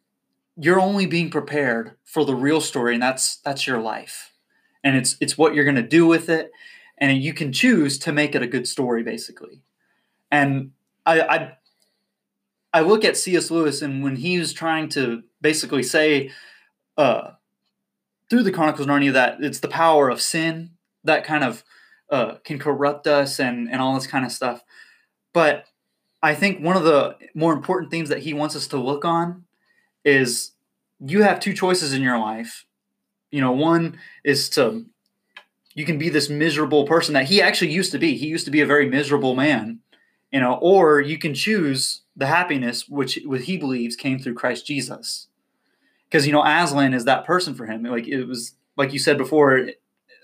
[0.61, 4.33] you're only being prepared for the real story and that's that's your life.
[4.83, 6.51] And it's it's what you're going to do with it
[6.97, 9.61] and you can choose to make it a good story basically.
[10.31, 10.71] And
[11.05, 11.51] i i
[12.73, 16.29] i look at cs lewis and when he was trying to basically say
[16.97, 17.31] uh
[18.29, 20.71] through the chronicles of narnia that it's the power of sin
[21.05, 21.63] that kind of
[22.11, 24.61] uh can corrupt us and and all this kind of stuff.
[25.33, 25.65] But
[26.21, 29.45] i think one of the more important themes that he wants us to look on
[30.03, 30.51] is
[30.99, 32.65] you have two choices in your life.
[33.31, 34.85] You know, one is to
[35.75, 38.17] you can be this miserable person that he actually used to be.
[38.17, 39.79] He used to be a very miserable man,
[40.31, 44.65] you know, or you can choose the happiness which what he believes came through Christ
[44.65, 45.27] Jesus.
[46.05, 47.83] Because you know, Aslan is that person for him.
[47.83, 49.69] Like it was like you said before,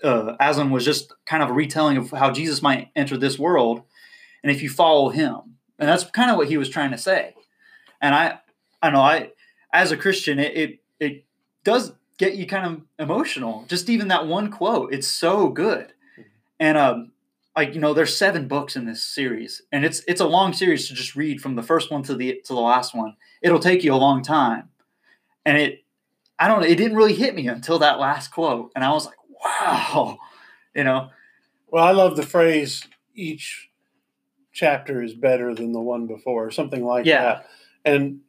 [0.02, 3.82] uh, Aslan was just kind of a retelling of how Jesus might enter this world,
[4.42, 7.34] and if you follow him, and that's kind of what he was trying to say.
[8.00, 8.40] And I,
[8.82, 9.30] I know I
[9.76, 11.24] as a Christian, it, it it
[11.62, 13.64] does get you kind of emotional.
[13.68, 15.92] Just even that one quote, it's so good.
[16.58, 17.12] And um,
[17.54, 20.88] like you know, there's seven books in this series, and it's it's a long series
[20.88, 23.16] to just read from the first one to the to the last one.
[23.42, 24.70] It'll take you a long time,
[25.44, 25.84] and it
[26.38, 29.04] I don't know, it didn't really hit me until that last quote, and I was
[29.06, 30.18] like, wow,
[30.74, 31.10] you know,
[31.68, 33.68] Well, I love the phrase each
[34.52, 37.22] chapter is better than the one before, or something like Yeah.
[37.22, 37.46] that.
[37.84, 38.20] And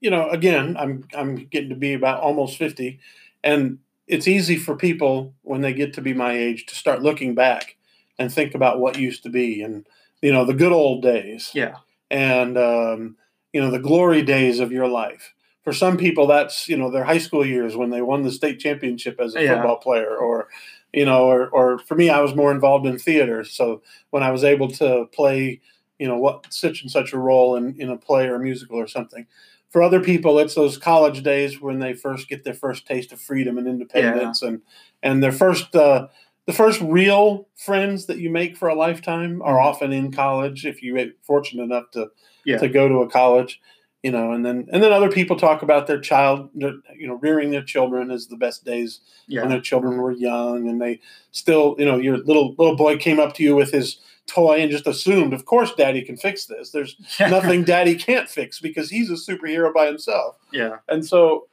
[0.00, 3.00] you know, again, I'm I'm getting to be about almost fifty,
[3.44, 7.34] and it's easy for people when they get to be my age to start looking
[7.34, 7.76] back
[8.18, 9.86] and think about what used to be, and
[10.22, 11.76] you know, the good old days Yeah.
[12.10, 13.16] and um,
[13.52, 15.34] you know the glory days of your life.
[15.64, 18.58] For some people, that's you know their high school years when they won the state
[18.60, 19.54] championship as a Yeah.
[19.54, 20.48] football player, or
[20.92, 23.44] you know, or or for me, I was more involved in theater.
[23.44, 25.60] So when I was able to play,
[25.98, 28.78] you know, what such and such a role in in a play or a musical
[28.78, 29.26] or something.
[29.70, 33.20] For other people, it's those college days when they first get their first taste of
[33.20, 34.60] freedom and independence, and
[35.02, 36.08] and their first uh,
[36.46, 39.64] the first real friends that you make for a lifetime are Mhm.
[39.64, 42.08] often in college if you're fortunate enough to
[42.44, 42.58] Yeah.
[42.58, 43.60] to go to a college
[44.02, 47.50] you know and then and then other people talk about their child you know rearing
[47.50, 49.42] their children as the best days Yeah.
[49.42, 50.98] when their children were young and they
[51.32, 53.98] still you know your little little boy came up to you with his
[54.30, 58.60] toy and just assumed of course daddy can fix this there's nothing daddy can't fix
[58.60, 60.76] because he's a superhero by himself yeah.
[60.88, 61.48] and so,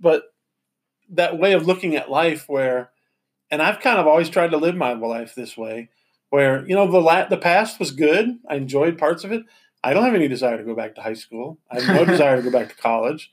[0.00, 0.24] but
[1.10, 2.90] that way of looking at life where,
[3.50, 5.88] and I've kind of always tried to live my life this way,
[6.30, 8.38] where, you know, the la- the past was good.
[8.50, 9.42] I enjoyed parts of it.
[9.84, 11.58] I don't have any desire to go back to high school.
[11.70, 13.32] I have no desire to go back to college.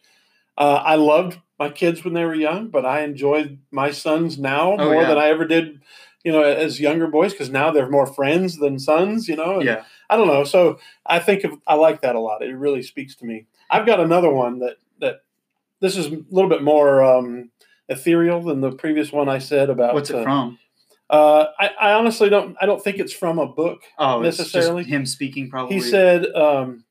[0.56, 4.74] Uh, I loved my kids when they were young, but I enjoyed my sons now
[4.74, 5.08] Oh, more yeah.
[5.08, 5.82] than I ever did,
[6.24, 9.56] you know, as younger boys because now they're more friends than sons, you know.
[9.56, 9.84] and Yeah.
[10.10, 10.44] I don't know.
[10.44, 12.42] So I think of, I like that a lot.
[12.42, 13.48] It really speaks to me.
[13.70, 15.22] I've got another one that that
[15.80, 17.52] this is a little bit more um,
[17.90, 19.94] ethereal than the previous one I said about.
[19.94, 20.60] What's it uh, from?
[21.10, 22.56] Uh, I, I honestly don't.
[22.62, 23.82] I don't think it's from a book.
[24.00, 24.84] Oh, it's just necessarily.
[24.84, 25.50] him speaking.
[25.50, 25.76] Probably.
[25.76, 26.26] He said.
[26.34, 26.86] Um,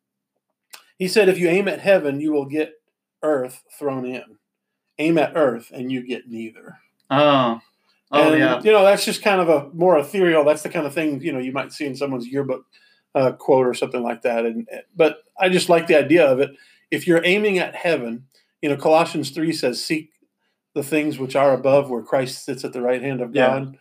[0.98, 2.74] he said, if you aim at heaven, you will get
[3.24, 4.22] earth thrown in.
[4.98, 6.78] Aim at earth, and you get neither.
[7.10, 7.60] "Oh,
[8.12, 10.44] oh and, yeah, You know, that's just kind of a more ethereal.
[10.44, 12.64] That's the kind of thing you know you might see in someone's yearbook
[13.14, 14.44] uh, quote or something like that.
[14.46, 16.50] And but I just like the idea of it.
[16.90, 18.24] If you're aiming at heaven,
[18.60, 20.10] you know, Colossians three says, "Seek
[20.74, 23.48] the things which are above, where Christ sits at the right hand of Yeah.
[23.48, 23.78] God,"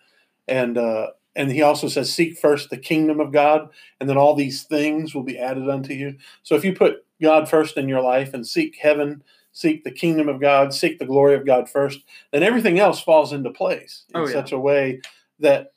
[0.47, 4.35] and uh, and he also says, "Seek first the kingdom of God, and then all
[4.35, 8.01] these things will be added unto you." So if you put God first in your
[8.01, 9.23] life and seek heaven.
[9.53, 11.99] Seek the kingdom of God, seek the glory of God first,
[12.31, 14.33] then everything else falls into place in Oh, yeah.
[14.33, 15.01] such a way
[15.39, 15.71] that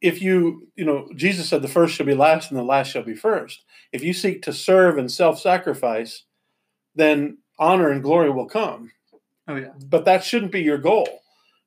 [0.00, 3.02] if you, you know, Jesus said the first shall be last and the last shall
[3.02, 3.62] be first.
[3.92, 6.24] If you seek to serve and self sacrifice,
[6.94, 8.92] then honor and glory will come.
[9.46, 11.22] oh yeah, But that shouldn't be your goal.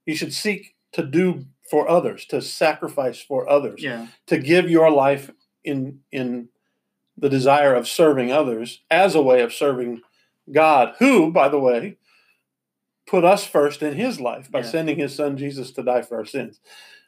[0.05, 4.91] You should seek to do for others, to sacrifice for others, yeah, to give your
[4.91, 5.31] life
[5.63, 6.49] in in
[7.17, 10.01] the desire of serving others as a way of serving
[10.51, 11.97] God, who, by the way,
[13.07, 14.65] put us first in His life by Yeah.
[14.65, 16.59] sending His Son Jesus to die for our sins.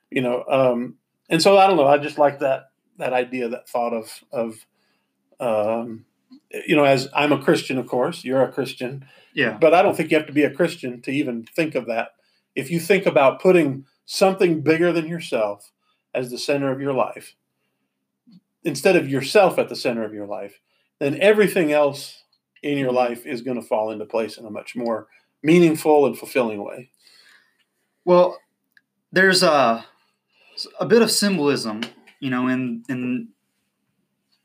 [0.09, 0.95] You know, um,
[1.29, 1.87] and so I don't know.
[1.87, 4.65] I just like that that idea, that thought of of
[5.39, 6.05] um,
[6.67, 9.95] you know, as I'm a Christian, of course, you're a Christian, yeah, but I don't
[9.97, 12.09] think you have to be a Christian to even think of that.
[12.55, 15.71] If you think about putting something bigger than yourself
[16.13, 17.35] as the center of your life,
[18.63, 20.61] instead of yourself at the center of your life,
[20.99, 22.23] then everything else
[22.65, 25.07] in your life is going to fall into place in a much more
[25.43, 26.89] meaningful and fulfilling way.
[28.03, 28.39] Well,
[29.11, 29.85] there's a
[30.79, 31.81] a bit of symbolism,
[32.19, 33.29] you know, in in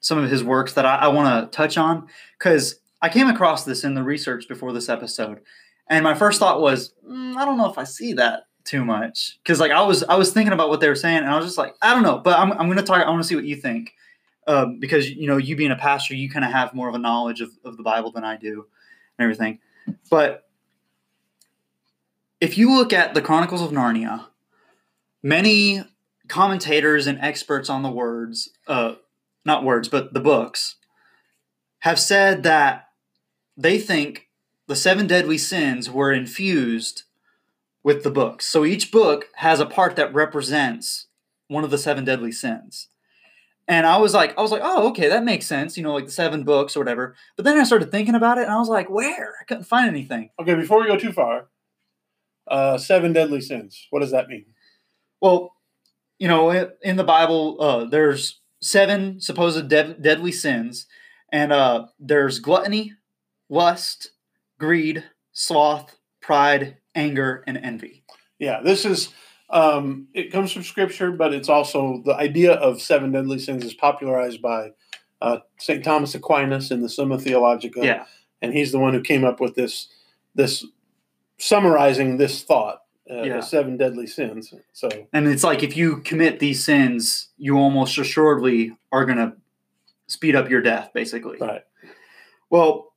[0.00, 3.64] some of his works that I, I want to touch on because I came across
[3.64, 5.40] this in the research before this episode,
[5.88, 9.38] and my first thought was, "Mm, I don't know if I see that too much
[9.42, 11.46] because like I was I was thinking about what they were saying, and I was
[11.46, 13.04] just like, I don't know, but I'm I'm gonna talk.
[13.04, 13.94] I want to see what you think.
[14.50, 16.98] Um, because you know you being a pastor you kind of have more of a
[16.98, 18.66] knowledge of, of the bible than i do
[19.18, 19.58] and everything
[20.10, 20.50] but
[22.40, 24.26] if you look at the Chronicles of Narnia,
[25.22, 25.84] many
[26.28, 28.94] commentators and experts on the words, uh,
[29.44, 30.76] not words, but the books,
[31.80, 32.88] have said that
[33.56, 34.28] they think
[34.66, 37.02] the seven deadly sins were infused
[37.82, 38.46] with the books.
[38.46, 41.06] So each book has a part that represents
[41.48, 42.88] one of the seven deadly sins.
[43.70, 45.76] And I was like, I was like, oh, okay, that makes sense.
[45.76, 47.14] You know, like the seven books or whatever.
[47.36, 49.36] But then I started thinking about it, and I was like, where?
[49.40, 50.30] I couldn't find anything.
[50.40, 51.46] Okay, before we go too far,
[52.48, 53.86] uh, seven deadly sins.
[53.90, 54.46] What does that mean?
[55.20, 55.52] Well,
[56.18, 60.88] you know, in the Bible, uh, there's seven supposed dead deadly sins,
[61.30, 62.94] and uh, there's gluttony,
[63.48, 64.10] lust,
[64.58, 68.02] greed, sloth, pride, anger, and envy.
[68.36, 69.10] Yeah, this is
[69.50, 73.74] um, it comes from scripture, but it's also the idea of seven deadly sins is
[73.74, 74.70] popularized by
[75.20, 77.80] uh, Saint Thomas Aquinas in the Summa Theologica.
[77.84, 78.06] Yeah,
[78.42, 79.88] and he's the one who came up with this
[80.34, 80.64] this
[81.38, 83.36] summarizing this thought uh, Yeah.
[83.36, 84.54] the seven deadly sins.
[84.72, 89.32] So And it's like if you commit these sins, you almost assuredly are going to
[90.06, 91.38] speed up your death, basically.
[91.38, 91.62] right,
[92.50, 92.92] Well,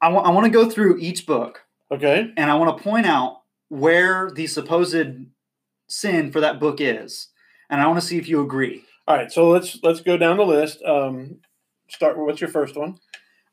[0.00, 4.30] I want to go through each book okay, and I want to point out where
[4.30, 5.06] the supposed
[5.88, 7.28] sin for that book is.
[7.70, 8.84] And I want to see if you agree.
[9.08, 9.30] all right.
[9.32, 10.82] So let's let's go down the list.
[10.84, 11.38] Um,
[11.88, 12.98] start with what's your first one?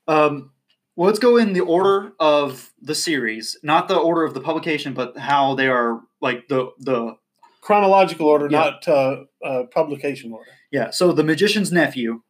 [0.08, 0.52] Um,
[0.96, 4.94] well, let's go in the order of the series, not the order of the publication,
[4.94, 7.16] but how they are like the the
[7.62, 8.60] Chronological order, Yeah.
[8.60, 10.50] not uh, uh, publication order.
[10.72, 10.90] yeah.
[10.90, 12.22] So the magician's nephew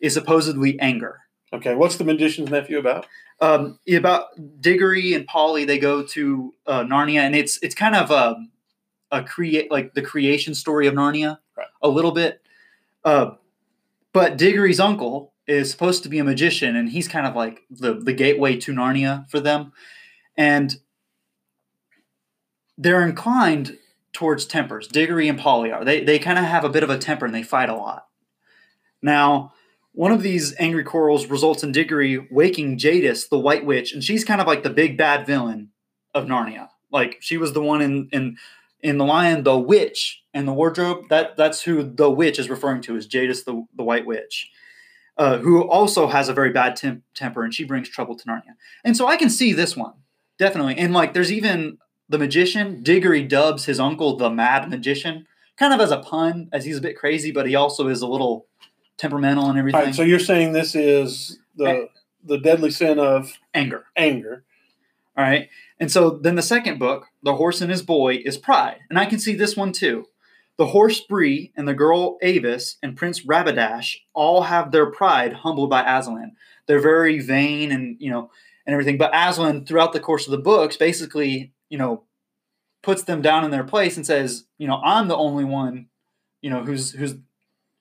[0.00, 1.20] is supposedly anger.
[1.52, 3.06] Okay, what's the magician's nephew about?
[3.40, 4.26] um, about
[4.60, 5.64] Diggory and Polly.
[5.64, 8.36] They go to uh, Narnia, and it's it's kind of a
[9.10, 11.66] a create like the creation story of Narnia Right.
[11.82, 12.40] a little bit.
[13.04, 13.32] Uh,
[14.12, 17.94] but Diggory's uncle is supposed to be a magician, and he's kind of like the
[17.94, 19.72] the gateway to Narnia for them,
[20.36, 20.76] and
[22.78, 23.76] they're inclined
[24.12, 24.86] towards tempers.
[24.86, 25.84] Diggory and Polly are.
[25.84, 28.06] They they kind of have a bit of a temper, and they fight a lot.
[29.02, 29.52] Now,
[29.92, 34.24] one of these angry quarrels results in Diggory waking Jadis, the White Witch, and she's
[34.24, 35.70] kind of like the big bad villain
[36.14, 36.68] of Narnia.
[36.90, 38.36] Like she was the one in in
[38.80, 41.04] in the Lion, the Witch, and the Wardrobe.
[41.08, 44.50] That that's who the witch is referring to is Jadis, the the White Witch,
[45.16, 48.56] uh, who also has a very bad tem- temper, and she brings trouble to Narnia.
[48.84, 49.94] And so I can see this one
[50.42, 50.76] definitely.
[50.76, 51.78] And like, there's even
[52.08, 52.82] the magician.
[52.82, 55.26] Diggory dubs his uncle the Mad Magician,
[55.56, 58.08] kind of as a pun, as he's a bit crazy, but he also is a
[58.08, 58.46] little
[59.02, 59.80] temperamental and everything.
[59.80, 61.88] right, so you're saying this is the
[62.24, 63.86] the deadly sin of Anger.
[63.96, 64.44] anger.
[65.16, 65.48] All right.
[65.80, 68.78] And so then the second book, The Horse and His Boy, is Pride.
[68.88, 70.06] And I can see this one too.
[70.56, 75.68] The horse Bree and the girl Aravis and Prince Rabadash all have their pride humbled
[75.70, 76.36] by Aslan.
[76.66, 78.30] They're very vain and, you know,
[78.64, 78.98] and everything.
[78.98, 82.04] But Aslan, throughout the course of the books, basically, you know,
[82.82, 85.88] puts them down in their place and says, you know, I'm the only one,
[86.40, 87.16] you know, who's who's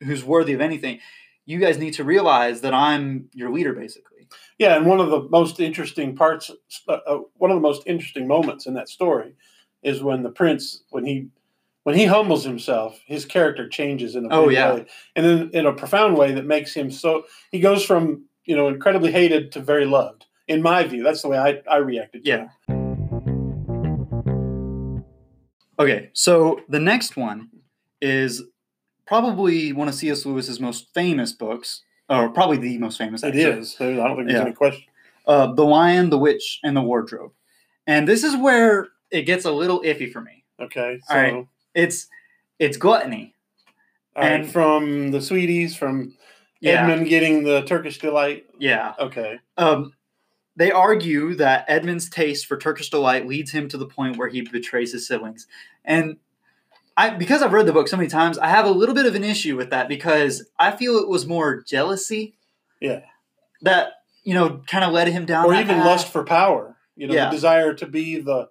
[0.04, 1.00] who's worthy of anything.
[1.46, 4.28] You guys need to realize that I'm your leader, basically.
[4.58, 6.52] Yeah, and one of the most interesting parts,
[6.88, 9.34] uh, uh, one of the most interesting moments in that story,
[9.84, 11.28] is when the prince, when he,
[11.84, 14.76] when he humbles himself, his character changes in a Oh, yeah.
[14.76, 14.86] way,
[15.16, 17.24] and then in a profound way that makes him so.
[17.52, 20.26] He goes from you know incredibly hated to very loved.
[20.48, 22.22] In my view, that's the way I, I reacted.
[22.24, 22.48] Yeah.
[22.70, 22.82] it.
[25.80, 27.50] Okay, so the next one
[28.02, 28.44] is
[29.16, 30.26] probably one of C.S.
[30.26, 33.24] Lewis's most famous books, or probably the most famous.
[33.24, 33.42] it actually.
[33.60, 33.76] is.
[33.78, 34.46] I don't think there's Yeah.
[34.46, 34.84] any question.
[35.28, 37.34] Uh, the Lion, the Witch, and the Wardrobe,
[37.86, 40.46] and this is where it gets a little iffy for me.
[40.62, 41.46] Okay, so All right.
[41.76, 42.08] It's
[42.58, 43.36] it's gluttony.
[44.16, 46.16] all right, And- from the sweeties, from
[46.62, 48.46] Yeah, Edmund getting the Turkish delight.
[48.60, 48.94] yeah.
[48.98, 49.94] Okay, Um,
[50.56, 54.42] they argue that Edmund's taste for Turkish delight leads him to the point where he
[54.42, 55.48] betrays his siblings,
[55.84, 56.16] and
[56.98, 59.16] I because I've read the book so many times, I have a little bit of
[59.16, 62.36] an issue with that because I feel it was more jealousy
[62.80, 63.02] yeah,
[63.62, 65.86] that you know kind of led him down, or even path.
[65.86, 66.76] lust for power.
[66.96, 67.26] You know, Yeah.
[67.26, 68.50] the desire to be the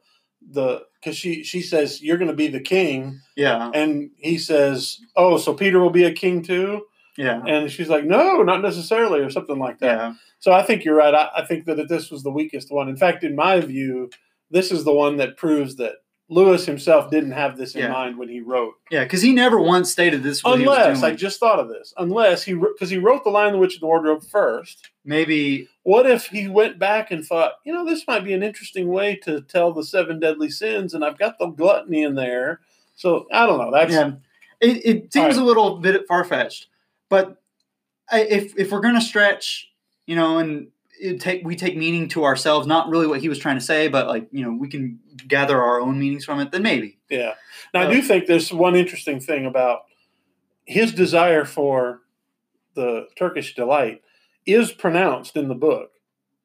[0.50, 5.00] the because she she says you're going to be the king, Yeah, and he says,
[5.16, 6.86] "Oh, so Peter will be a king too?"
[7.18, 9.98] yeah, And she's like, "No, not necessarily," or something like that.
[9.98, 11.14] yeah, So I think you're right.
[11.14, 12.88] I, I think that this was the weakest one.
[12.88, 14.10] In fact, in my view,
[14.50, 15.96] this is the one that proves that
[16.30, 17.92] Lewis himself didn't have this in Yeah.
[17.92, 18.74] mind when he wrote.
[18.90, 19.02] yeah.
[19.02, 20.42] Because he never once stated this.
[20.44, 21.92] Was what he was Unless I just thought of this.
[21.98, 24.90] Unless he because he wrote the Lion, the Witch, and the Wardrobe first.
[25.04, 28.88] maybe What if he went back and thought, you know, this might be an interesting
[28.88, 32.60] way to tell the seven deadly sins, and I've got the gluttony in there.
[32.94, 33.72] So I don't know.
[33.72, 34.12] That's yeah,
[34.60, 36.68] it, it seems All a little bit far fetched,
[37.08, 37.42] but
[38.10, 39.70] I, if if we're gonna stretch,
[40.06, 40.68] you know, and
[41.18, 44.06] take we take meaning to ourselves, not really what he was trying to say, but
[44.06, 46.50] like you know, we can gather our own meanings from it.
[46.52, 47.34] Then maybe, Yeah.
[47.74, 49.80] Now, I Uh, do think there's one interesting thing about
[50.64, 52.00] his desire for
[52.74, 54.02] the Turkish delight
[54.46, 55.90] is pronounced in the book.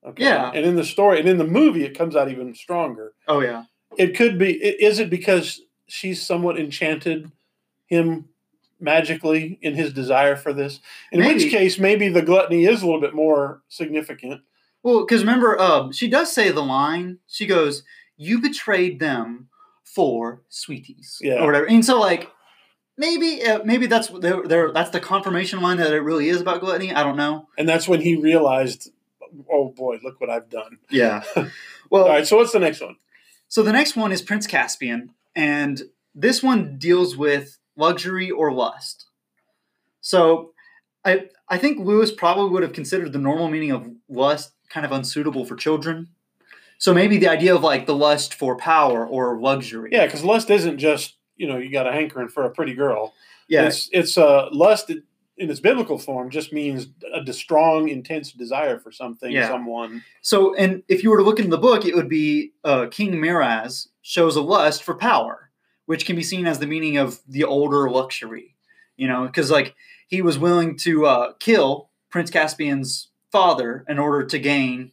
[0.05, 0.23] Okay.
[0.23, 0.51] Yeah.
[0.53, 3.13] And in the story and in the movie, it comes out even stronger.
[3.27, 3.63] oh yeah,
[3.97, 7.31] It could be, is it because she's somewhat enchanted
[7.87, 8.29] him
[8.79, 10.79] magically in his desire for this?
[11.11, 11.43] In Maybe.
[11.43, 14.41] which case, maybe the gluttony is a little bit more significant.
[14.83, 17.19] well, because remember, um, she does say the line.
[17.27, 17.83] She goes,
[18.17, 19.49] "You betrayed them
[19.83, 21.41] for sweeties," Yeah.
[21.41, 21.65] or whatever.
[21.67, 22.29] And so like.
[22.97, 26.61] Maybe, uh, maybe that's they're, they're, that's the confirmation line that it really is about
[26.61, 26.93] gluttony.
[26.93, 27.49] I don't know.
[27.57, 28.89] And that's when he realized,
[29.51, 30.77] oh boy, look what I've done.
[30.89, 31.23] Yeah.
[31.91, 32.25] Well, All right.
[32.25, 32.95] So what's the next one?
[33.49, 35.81] So the next one is Prince Caspian, and
[36.15, 39.07] this one deals with luxury or lust.
[40.01, 40.51] So
[41.03, 44.91] I I think Lewis probably would have considered the normal meaning of lust kind of
[44.91, 46.09] unsuitable for children.
[46.77, 49.89] So maybe the idea of like the lust for power or luxury.
[49.91, 53.13] Yeah, because lust isn't just you know you got a hankering for a pretty girl.
[53.47, 53.67] Yeah.
[53.67, 54.89] It's it's uh, lust
[55.37, 59.49] in its biblical form just means a strong, intense desire for something, Yeah.
[59.49, 60.01] someone.
[60.21, 63.19] So, and if you were to look in the book, it would be uh, King
[63.19, 65.44] Miraz shows a lust for power,
[65.85, 68.55] which can be seen as the meaning of the older luxury.
[68.97, 69.75] You know, because like
[70.07, 74.91] he was willing to uh, kill Prince Caspian's father in order to gain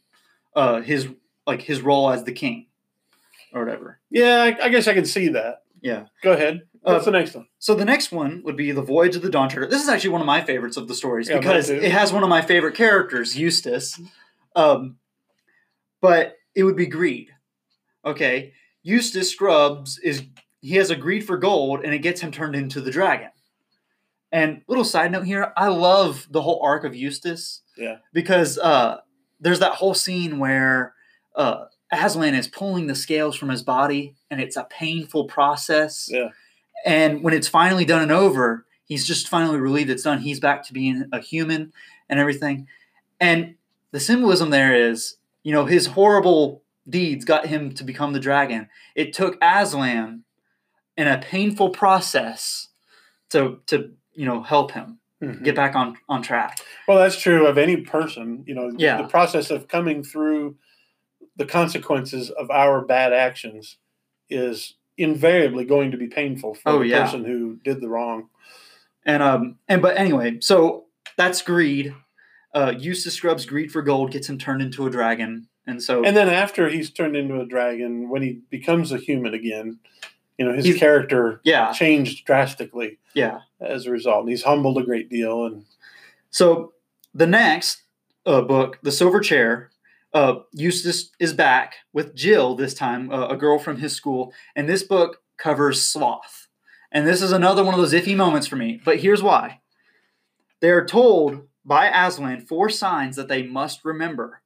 [0.57, 1.09] uh, his
[1.47, 2.67] like his role as the king
[3.53, 4.01] or whatever.
[4.11, 5.63] Yeah, I, I guess I can see that.
[5.81, 6.07] Yeah.
[6.23, 6.63] Go ahead.
[6.81, 7.47] What's Uh, the next one?
[7.59, 9.69] So the next one would be the Voyage of the Dawn Treader.
[9.69, 12.23] This is actually one of my favorites of the stories Yeah, because it has one
[12.25, 14.01] of my favorite characters, Eustace.
[14.57, 14.97] Um,
[16.01, 17.31] but it would be greed.
[18.05, 20.23] Okay, Eustace Scrubs is
[20.63, 23.31] he has a greed for gold, and it gets him turned into the dragon.
[24.31, 27.61] And little side note here, I love the whole arc of Eustace.
[27.77, 27.97] Yeah.
[28.13, 28.99] Because uh,
[29.41, 30.95] there's that whole scene where
[31.35, 36.09] uh, Aslan is pulling the scales from his body, and it's a painful process.
[36.11, 36.29] Yeah.
[36.87, 40.21] And when it's finally done and over, he's just finally relieved it's done.
[40.21, 41.73] He's back to being a human
[42.09, 42.67] and everything.
[43.21, 43.57] And
[43.91, 48.69] the symbolism there is, you know, his horrible deeds got him to become the dragon.
[48.95, 50.25] It took Aslan
[50.97, 52.69] in a painful process
[53.31, 55.43] to to you know help him Mhm.
[55.45, 56.59] get back on on track.
[56.89, 58.45] Well, that's true of any person.
[58.47, 59.01] You know, Yeah.
[59.01, 60.57] the process of coming through
[61.37, 63.79] the consequences of our bad actions
[64.29, 67.03] is invariably going to be painful for Oh, the yeah.
[67.05, 68.29] person who did the wrong.
[69.07, 70.87] And um and but anyway, so
[71.17, 71.95] that's greed.
[72.55, 75.49] Uh Eustace Scrubb's greed for gold gets him turned into a dragon.
[75.67, 79.33] And so And then after he's turned into a dragon, when he becomes a human
[79.33, 79.79] again,
[80.39, 83.41] you know, his He's- character yeah, changed drastically yeah.
[83.61, 84.21] as a result.
[84.21, 85.45] And he's humbled a great deal.
[85.47, 85.65] And
[86.31, 86.73] So
[87.15, 87.83] the next
[88.27, 89.71] uh, book, The Silver Chair,
[90.15, 94.69] uh, Eustace is back with Jill this time, uh, a girl from his school, and
[94.69, 96.49] this book covers sloth.
[96.91, 98.81] And this is another one of those iffy moments for me.
[98.85, 99.61] But here's why:
[100.61, 104.43] they are told by Aslan four signs that they must remember,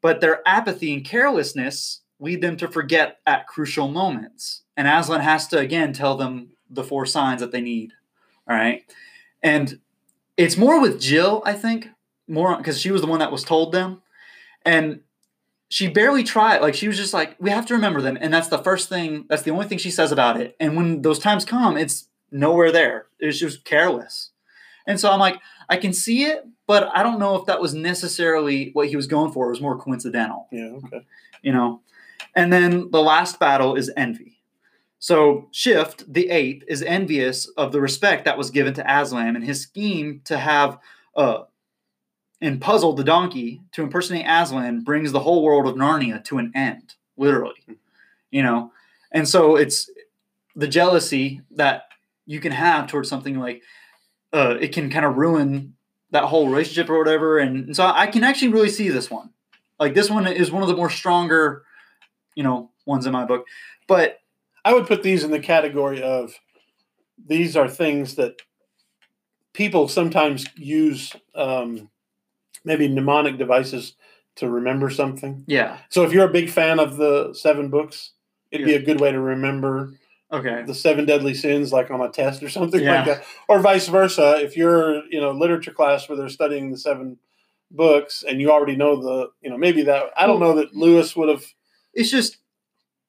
[0.00, 4.62] but their apathy and carelessness lead them to forget at crucial moments.
[4.76, 7.92] And Aslan has to again tell them the four signs that they need.
[8.48, 8.84] All right,
[9.42, 9.80] and
[10.36, 11.88] it's more with Jill, I think,
[12.26, 14.02] more because she was the one that was told them,
[14.64, 15.00] and
[15.68, 16.60] she barely tried.
[16.60, 19.26] Like she was just like, we have to remember them, and that's the first thing.
[19.28, 20.56] That's the only thing she says about it.
[20.58, 23.06] And when those times come, it's nowhere there.
[23.18, 24.30] It's just careless.
[24.86, 27.74] And so I'm like, I can see it, but I don't know if that was
[27.74, 29.46] necessarily what he was going for.
[29.46, 31.06] It was more coincidental yeah, okay.
[31.42, 31.80] you know.
[32.34, 34.40] And then the last battle is envy.
[34.98, 39.44] So Shift, the ape, is envious of the respect that was given to Aslan and
[39.44, 40.78] his scheme to have
[41.16, 41.44] uh
[42.42, 46.52] and puzzle the donkey to impersonate Aslan brings the whole world of Narnia to an
[46.54, 47.60] end, literally.
[48.30, 48.72] You know.
[49.12, 49.90] And so it's
[50.56, 51.84] the jealousy that
[52.26, 53.62] you can have towards something like
[54.32, 55.74] uh, it can kind of ruin
[56.10, 57.38] that whole relationship or whatever.
[57.38, 59.30] And, and so I can actually really see this one.
[59.78, 61.64] Like this one is one of the more stronger,
[62.34, 63.46] you know, ones in my book.
[63.86, 64.18] But
[64.64, 66.34] I would put these in the category of
[67.26, 68.40] these are things that
[69.52, 71.90] people sometimes use um,
[72.64, 73.94] maybe mnemonic devices
[74.36, 75.44] to remember something.
[75.46, 78.12] yeah, So if you're a big fan of the seven books,
[78.50, 79.94] it'd be a good way to remember
[80.32, 82.96] okay, the seven deadly sins, like on a test or something Yeah.
[82.96, 84.36] like that, or vice versa.
[84.40, 87.18] If you're, you know, literature class where they're studying the seven
[87.72, 91.16] books and you already know the, you know, maybe that I don't know that Lewis
[91.16, 91.44] would have.
[92.00, 92.38] It's just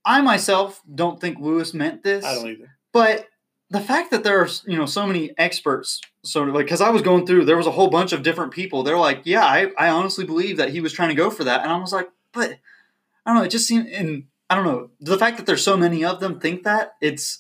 [0.06, 2.26] I myself don't think Lewis meant this.
[2.26, 2.70] I don't either.
[2.94, 3.28] but
[3.70, 7.02] the fact that there are you know so many experts so like because i was
[7.02, 9.88] going through there was a whole bunch of different people they're like yeah I, I
[9.90, 12.50] honestly believe that he was trying to go for that and i was like but
[12.52, 12.58] i
[13.30, 16.04] don't know it just seemed and i don't know the fact that there's so many
[16.04, 17.40] of them think that it's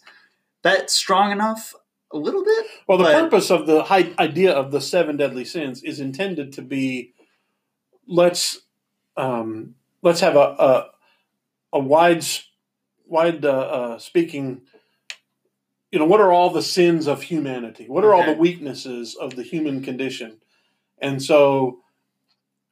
[0.61, 1.73] that strong enough
[2.13, 5.43] a little bit Well, the But- purpose of the hi- idea of the seven deadly
[5.43, 7.13] sins is intended to be
[8.07, 8.59] let's
[9.17, 10.85] um, let's have a a,
[11.73, 12.25] a wide
[13.05, 14.61] wide uh, uh, speaking.
[15.91, 17.85] You know, what are all the sins of humanity?
[17.89, 20.37] What are all the weaknesses of the human condition?
[20.99, 21.79] And so,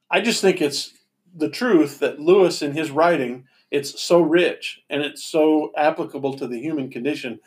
[0.10, 0.94] I just think it's
[1.36, 6.48] the truth that Lewis, in his writing, it's so rich and it's so applicable to
[6.48, 7.42] the human condition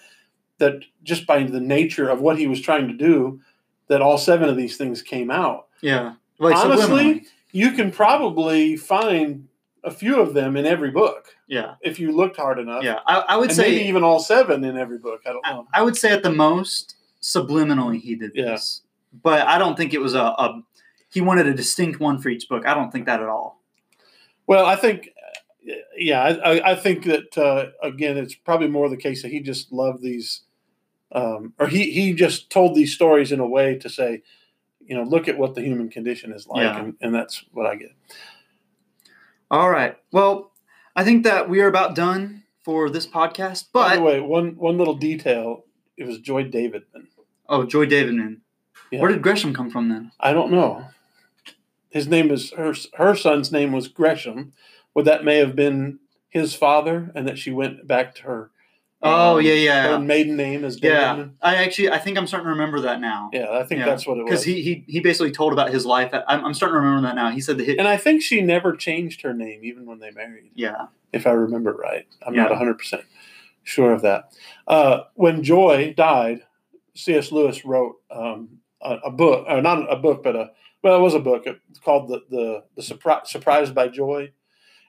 [0.58, 3.40] that just by the nature of what he was trying to do,
[3.88, 5.68] that all seven of these things came out.
[5.80, 7.26] yeah like Honestly, subliminally.
[7.52, 9.48] You can probably find
[9.84, 12.82] a few of them in every book yeah if you looked hard enough.
[12.84, 15.20] yeah i, I would and say maybe even all seven in every book.
[15.26, 15.66] I don't know.
[15.74, 18.50] I would say at the most subliminally he did Yeah.
[18.52, 18.82] this,
[19.22, 20.62] but I don't think it was a, a
[21.08, 22.66] he wanted a distinct one for each book.
[22.66, 23.60] I don't think that at all.
[24.46, 25.10] Well, I think
[25.96, 29.40] yeah, I, I- I think that uh, again, it's probably more the case that he
[29.40, 30.40] just loved these,
[31.12, 34.22] um, or he he just told these stories in a way to say,
[34.84, 36.78] you know, look at what the human condition is like, Yeah.
[36.80, 37.92] and, and that's what I get.
[39.52, 39.98] All right.
[40.10, 40.50] Well,
[40.96, 43.66] I think that we are about done for this podcast.
[43.70, 45.66] But By the way, one one little detail:
[45.98, 47.08] it was Joy Davidman.
[47.50, 48.38] oh, Joy Davidman.
[48.90, 49.00] Yeah.
[49.00, 50.10] Where did Gresham come from then?
[50.18, 50.86] I don't know.
[51.90, 52.72] His name is her.
[52.94, 54.54] Her son's name was Gresham.
[54.94, 55.98] Would that may have been
[56.30, 58.50] his father, and that she went back to her.
[59.04, 61.26] Oh um, yeah, yeah, Her maiden name is yeah.
[61.40, 63.30] I actually, I think I'm starting to remember that now.
[63.32, 63.86] Yeah, I think Yeah.
[63.86, 64.30] that's what it was.
[64.30, 66.12] Because he, he he basically told about his life.
[66.28, 67.30] I'm, I'm starting to remember that now.
[67.30, 67.78] He said that hit.
[67.78, 70.52] and I think she never changed her name, even when they married.
[70.54, 70.86] Yeah.
[71.12, 72.06] if I remember right.
[72.24, 73.02] I'm not 100%
[73.64, 74.32] sure of that.
[74.66, 76.42] Uh, when Joy died,
[76.94, 77.32] C.S.
[77.32, 80.50] Lewis wrote um, a, a book, or not a book, but a
[80.82, 81.44] well, it was a book.
[81.84, 84.32] Called the the the Surpri- Surprised by Joy,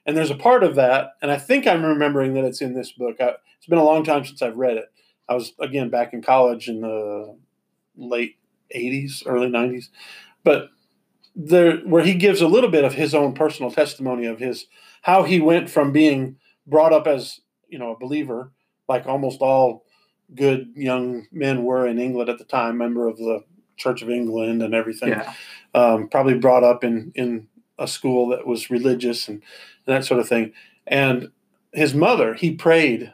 [0.06, 2.92] and there's a part of that, and I think I'm remembering that it's in this
[2.92, 3.16] book.
[3.20, 4.86] I, it's been a long time since I've read it.
[5.28, 7.36] I was again back in college in the
[7.96, 8.36] late
[8.74, 9.86] 80s, early 90s,
[10.42, 10.68] but
[11.36, 14.66] there where he gives a little bit of his own personal testimony of his
[15.02, 16.36] how he went from being
[16.66, 18.52] brought up as you know a believer
[18.88, 19.84] like almost all
[20.36, 23.42] good young men were in england at the time member of the
[23.76, 25.32] church of england and everything Yeah.
[25.74, 27.48] um, probably brought up in in
[27.78, 29.42] a school that was religious and,
[29.86, 30.52] and that sort of thing
[30.86, 31.30] and
[31.72, 33.12] his mother he prayed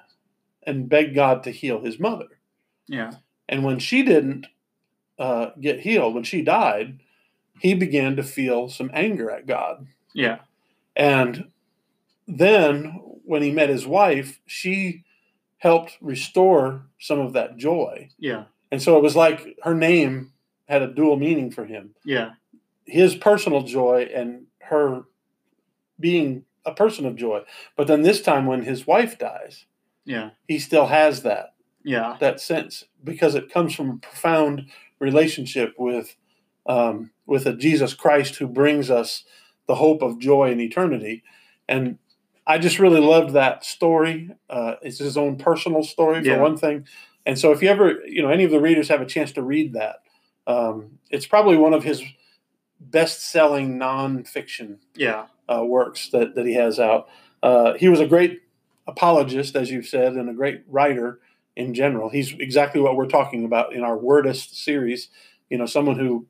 [0.65, 2.27] and begged god to heal his mother
[2.89, 3.13] Yeah.
[3.49, 4.47] and when she didn't
[5.19, 7.01] uh, get healed when she died
[7.59, 10.39] he began to feel some anger at god Yeah.
[10.97, 11.49] and
[12.27, 15.05] then when he met his wife, she
[15.59, 18.09] helped restore some of that joy.
[18.19, 18.45] Yeah.
[18.73, 20.33] And so it was like her name
[20.69, 22.31] had a dual meaning for him Yeah.
[22.87, 25.05] his personal joy and her
[25.99, 27.43] being a person of joy.
[27.77, 29.67] But then this time when his wife dies,
[30.05, 30.31] Yeah.
[30.49, 31.55] he still has that
[31.85, 32.17] Yeah.
[32.21, 34.67] that sense because it comes from a profound
[34.99, 36.17] relationship with
[36.67, 39.25] um, with a Jesus Christ who brings us
[39.67, 41.23] the hope of joy in eternity.
[41.69, 41.99] And
[42.47, 44.31] I just really loved that story.
[44.49, 46.41] Uh, it's his own personal story for Yeah.
[46.41, 46.87] one thing.
[47.25, 49.43] And so if you ever, you know, any of the readers have a chance to
[49.43, 50.03] read that,
[50.47, 52.03] um, it's probably one of his
[52.81, 55.27] best-selling nonfiction Yeah.
[55.49, 57.09] uh, works that, that he has out.
[57.43, 58.41] Uh, he was a great
[58.87, 61.21] apologist, as you've said, and a great writer
[61.57, 62.09] in general.
[62.09, 65.09] He's exactly what we're talking about in our Wordist series.
[65.49, 66.27] You know, someone who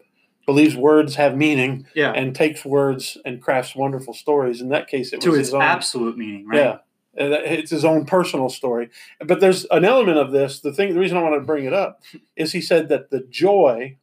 [0.46, 2.12] believes words have meaning Yeah.
[2.12, 4.60] and takes words and crafts wonderful stories.
[4.60, 5.62] In that case, it to was its his own.
[5.62, 6.56] absolute meaning, right?
[6.58, 6.78] Yeah.
[7.18, 8.88] Uh, It's his own personal story.
[9.24, 10.60] But there's an element of this.
[10.60, 12.02] The thing, the reason I want to bring it up
[12.36, 13.96] is he said that the joy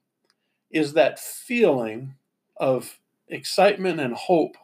[0.70, 2.14] is that feeling
[2.60, 4.56] of excitement and hope.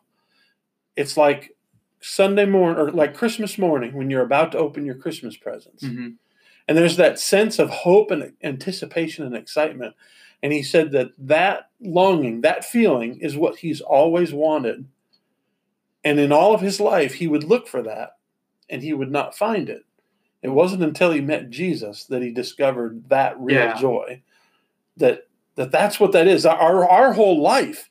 [0.95, 1.55] It's like
[2.01, 5.83] Sunday morning or like Christmas morning when you're about to open your Christmas presents.
[5.85, 6.09] hmm
[6.67, 9.95] And there's that sense of hope and anticipation and excitement.
[10.41, 14.85] And he said that that longing, that feeling is what he's always wanted.
[16.03, 18.17] And in all of his life, he would look for that
[18.69, 19.83] and he would not find it.
[20.41, 23.79] It wasn't until he met Jesus that he discovered that real Yeah.
[23.79, 24.21] joy.
[24.97, 26.45] That that that's what that is.
[26.45, 27.89] Our our whole life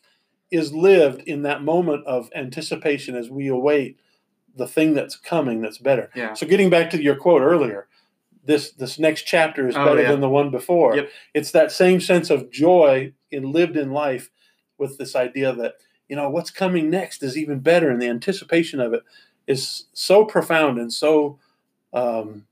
[0.50, 3.98] is lived in that moment of anticipation as we await
[4.54, 6.10] the thing that's coming that's better.
[6.14, 6.34] Yeah.
[6.34, 7.88] So getting back to your quote earlier,
[8.44, 10.10] this this next chapter is Oh, better yeah.
[10.10, 10.96] than the one before.
[10.96, 11.10] Yep.
[11.34, 14.30] It's that same sense of joy in lived in life
[14.78, 15.74] with this idea that
[16.08, 19.02] you know what's coming next is even better, and the anticipation of it
[19.46, 21.38] is so profound and so
[21.94, 22.44] um,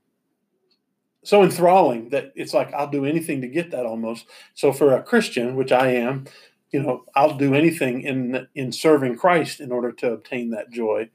[1.23, 4.25] so enthralling that it's like I'll do anything to get that almost.
[4.53, 6.25] So for a Christian, which I am,
[6.71, 11.09] you know, I'll do anything in in serving Christ in order to obtain that joy,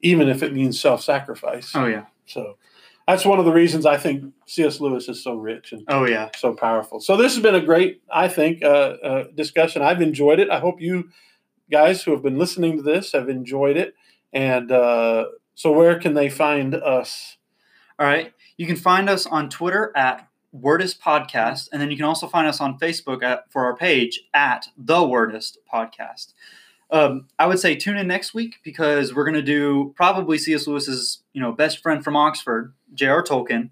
[0.00, 1.72] even if it means self-sacrifice.
[1.74, 2.06] Oh yeah.
[2.26, 2.56] So
[3.06, 4.80] that's one of the reasons I think C.S.
[4.80, 6.30] Lewis is so rich and Oh yeah.
[6.36, 7.00] so powerful.
[7.00, 8.66] So this has been a great, I think, uh,
[9.02, 9.82] uh, discussion.
[9.82, 10.48] I've enjoyed it.
[10.48, 11.10] I hope you
[11.70, 13.94] guys who have been listening to this have enjoyed it.
[14.32, 17.36] And uh, so, where can they find us?
[17.98, 18.32] All right.
[18.56, 22.46] You can find us on Twitter at Wordist Podcast, and then you can also find
[22.46, 26.32] us on Facebook at for our page at the Wordist Podcast.
[26.90, 30.66] Um, I would say tune in next week because we're going to do probably C.S.
[30.66, 33.22] Lewis's you know best friend from Oxford, J.R.
[33.22, 33.70] Tolkien.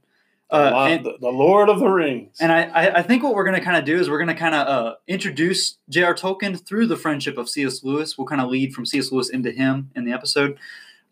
[0.50, 2.36] Uh, the, and, the Lord of the Rings.
[2.38, 4.28] and I, I, I think what we're going to kind of do is we're going
[4.28, 6.14] to kind of uh, introduce J.R.
[6.14, 7.82] Tolkien through the friendship of C.S.
[7.82, 8.18] Lewis.
[8.18, 9.10] We'll kind of lead from C.S.
[9.10, 10.58] Lewis into him in the episode.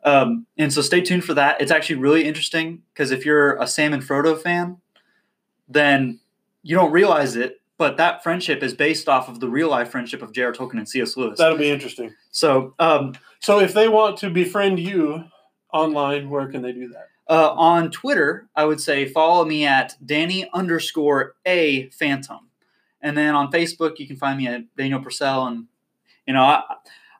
[0.04, 1.60] Um, and so stay tuned for that.
[1.60, 4.78] It's actually really interesting because if you're a Sam and Frodo fan,
[5.68, 6.20] then
[6.62, 10.22] you don't realize it, but that friendship is based off of the real life friendship
[10.22, 10.52] of J.R.
[10.52, 11.16] Tolkien and C.S.
[11.16, 11.38] Lewis.
[11.38, 12.14] That'll be interesting.
[12.30, 15.24] So, um, So, if they want to befriend you
[15.72, 17.08] online, where can they do that?
[17.28, 22.48] Uh, on Twitter, I would say follow me at Danny underscore a Phantom,
[23.00, 25.66] and then on Facebook you can find me at Daniel Purcell, and
[26.26, 26.62] you know I,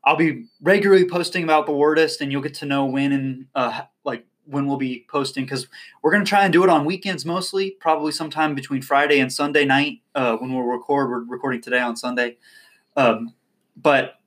[0.05, 3.83] I'll be regularly posting about the Wordist, and you'll get to know when and uh,
[4.05, 5.69] like when we'll be posting because
[6.03, 9.65] we're gonna try and do it on weekends mostly, probably sometime between Friday and Sunday
[9.65, 11.11] night uh, when we'll record.
[11.11, 12.39] We're recording today on Sunday,
[12.97, 13.35] um,
[13.77, 14.21] but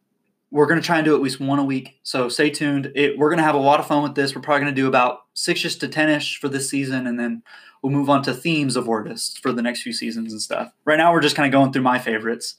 [0.54, 2.00] we're going to try and do at least one a week.
[2.04, 2.92] So stay tuned.
[2.94, 4.36] It, we're going to have a lot of fun with this.
[4.36, 7.08] We're probably going to do about six to 10 ish for this season.
[7.08, 7.42] And then
[7.82, 10.72] we'll move on to themes of Wordists for the next few seasons and stuff.
[10.86, 12.54] Right now, we're just kind of going through my favorites.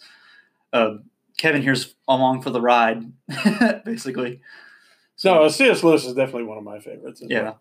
[0.72, 0.96] Uh,
[1.36, 3.12] Kevin here's along for the ride,
[3.84, 4.40] basically.
[5.16, 5.82] So C.S.
[5.82, 7.22] Lewis is definitely one of my favorites.
[7.26, 7.42] yeah.
[7.42, 7.60] Well.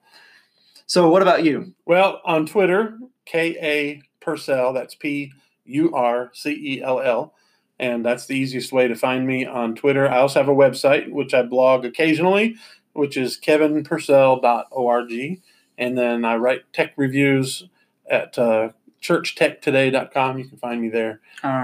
[0.85, 1.73] So what about you?
[1.85, 5.31] Well, on Twitter, K A Purcell, that's P
[5.65, 7.33] U R C E L L
[7.79, 10.09] and that's the easiest way to find me on Twitter.
[10.09, 12.55] I also have a website which I blog occasionally,
[12.93, 15.41] which is kevinpurcell.org,
[15.77, 17.67] and then I write tech reviews
[18.09, 18.69] at uh,
[19.01, 20.37] churchtechtoday.com.
[20.37, 21.19] You can find me there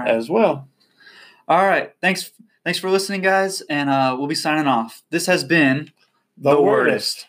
[0.06, 0.68] as well.
[1.50, 2.30] All right, thanks.
[2.64, 5.02] Thanks for listening, guys, and uh, we'll be signing off.
[5.10, 5.90] This has been
[6.38, 6.92] the, the Wordist.
[6.92, 7.24] Wordist.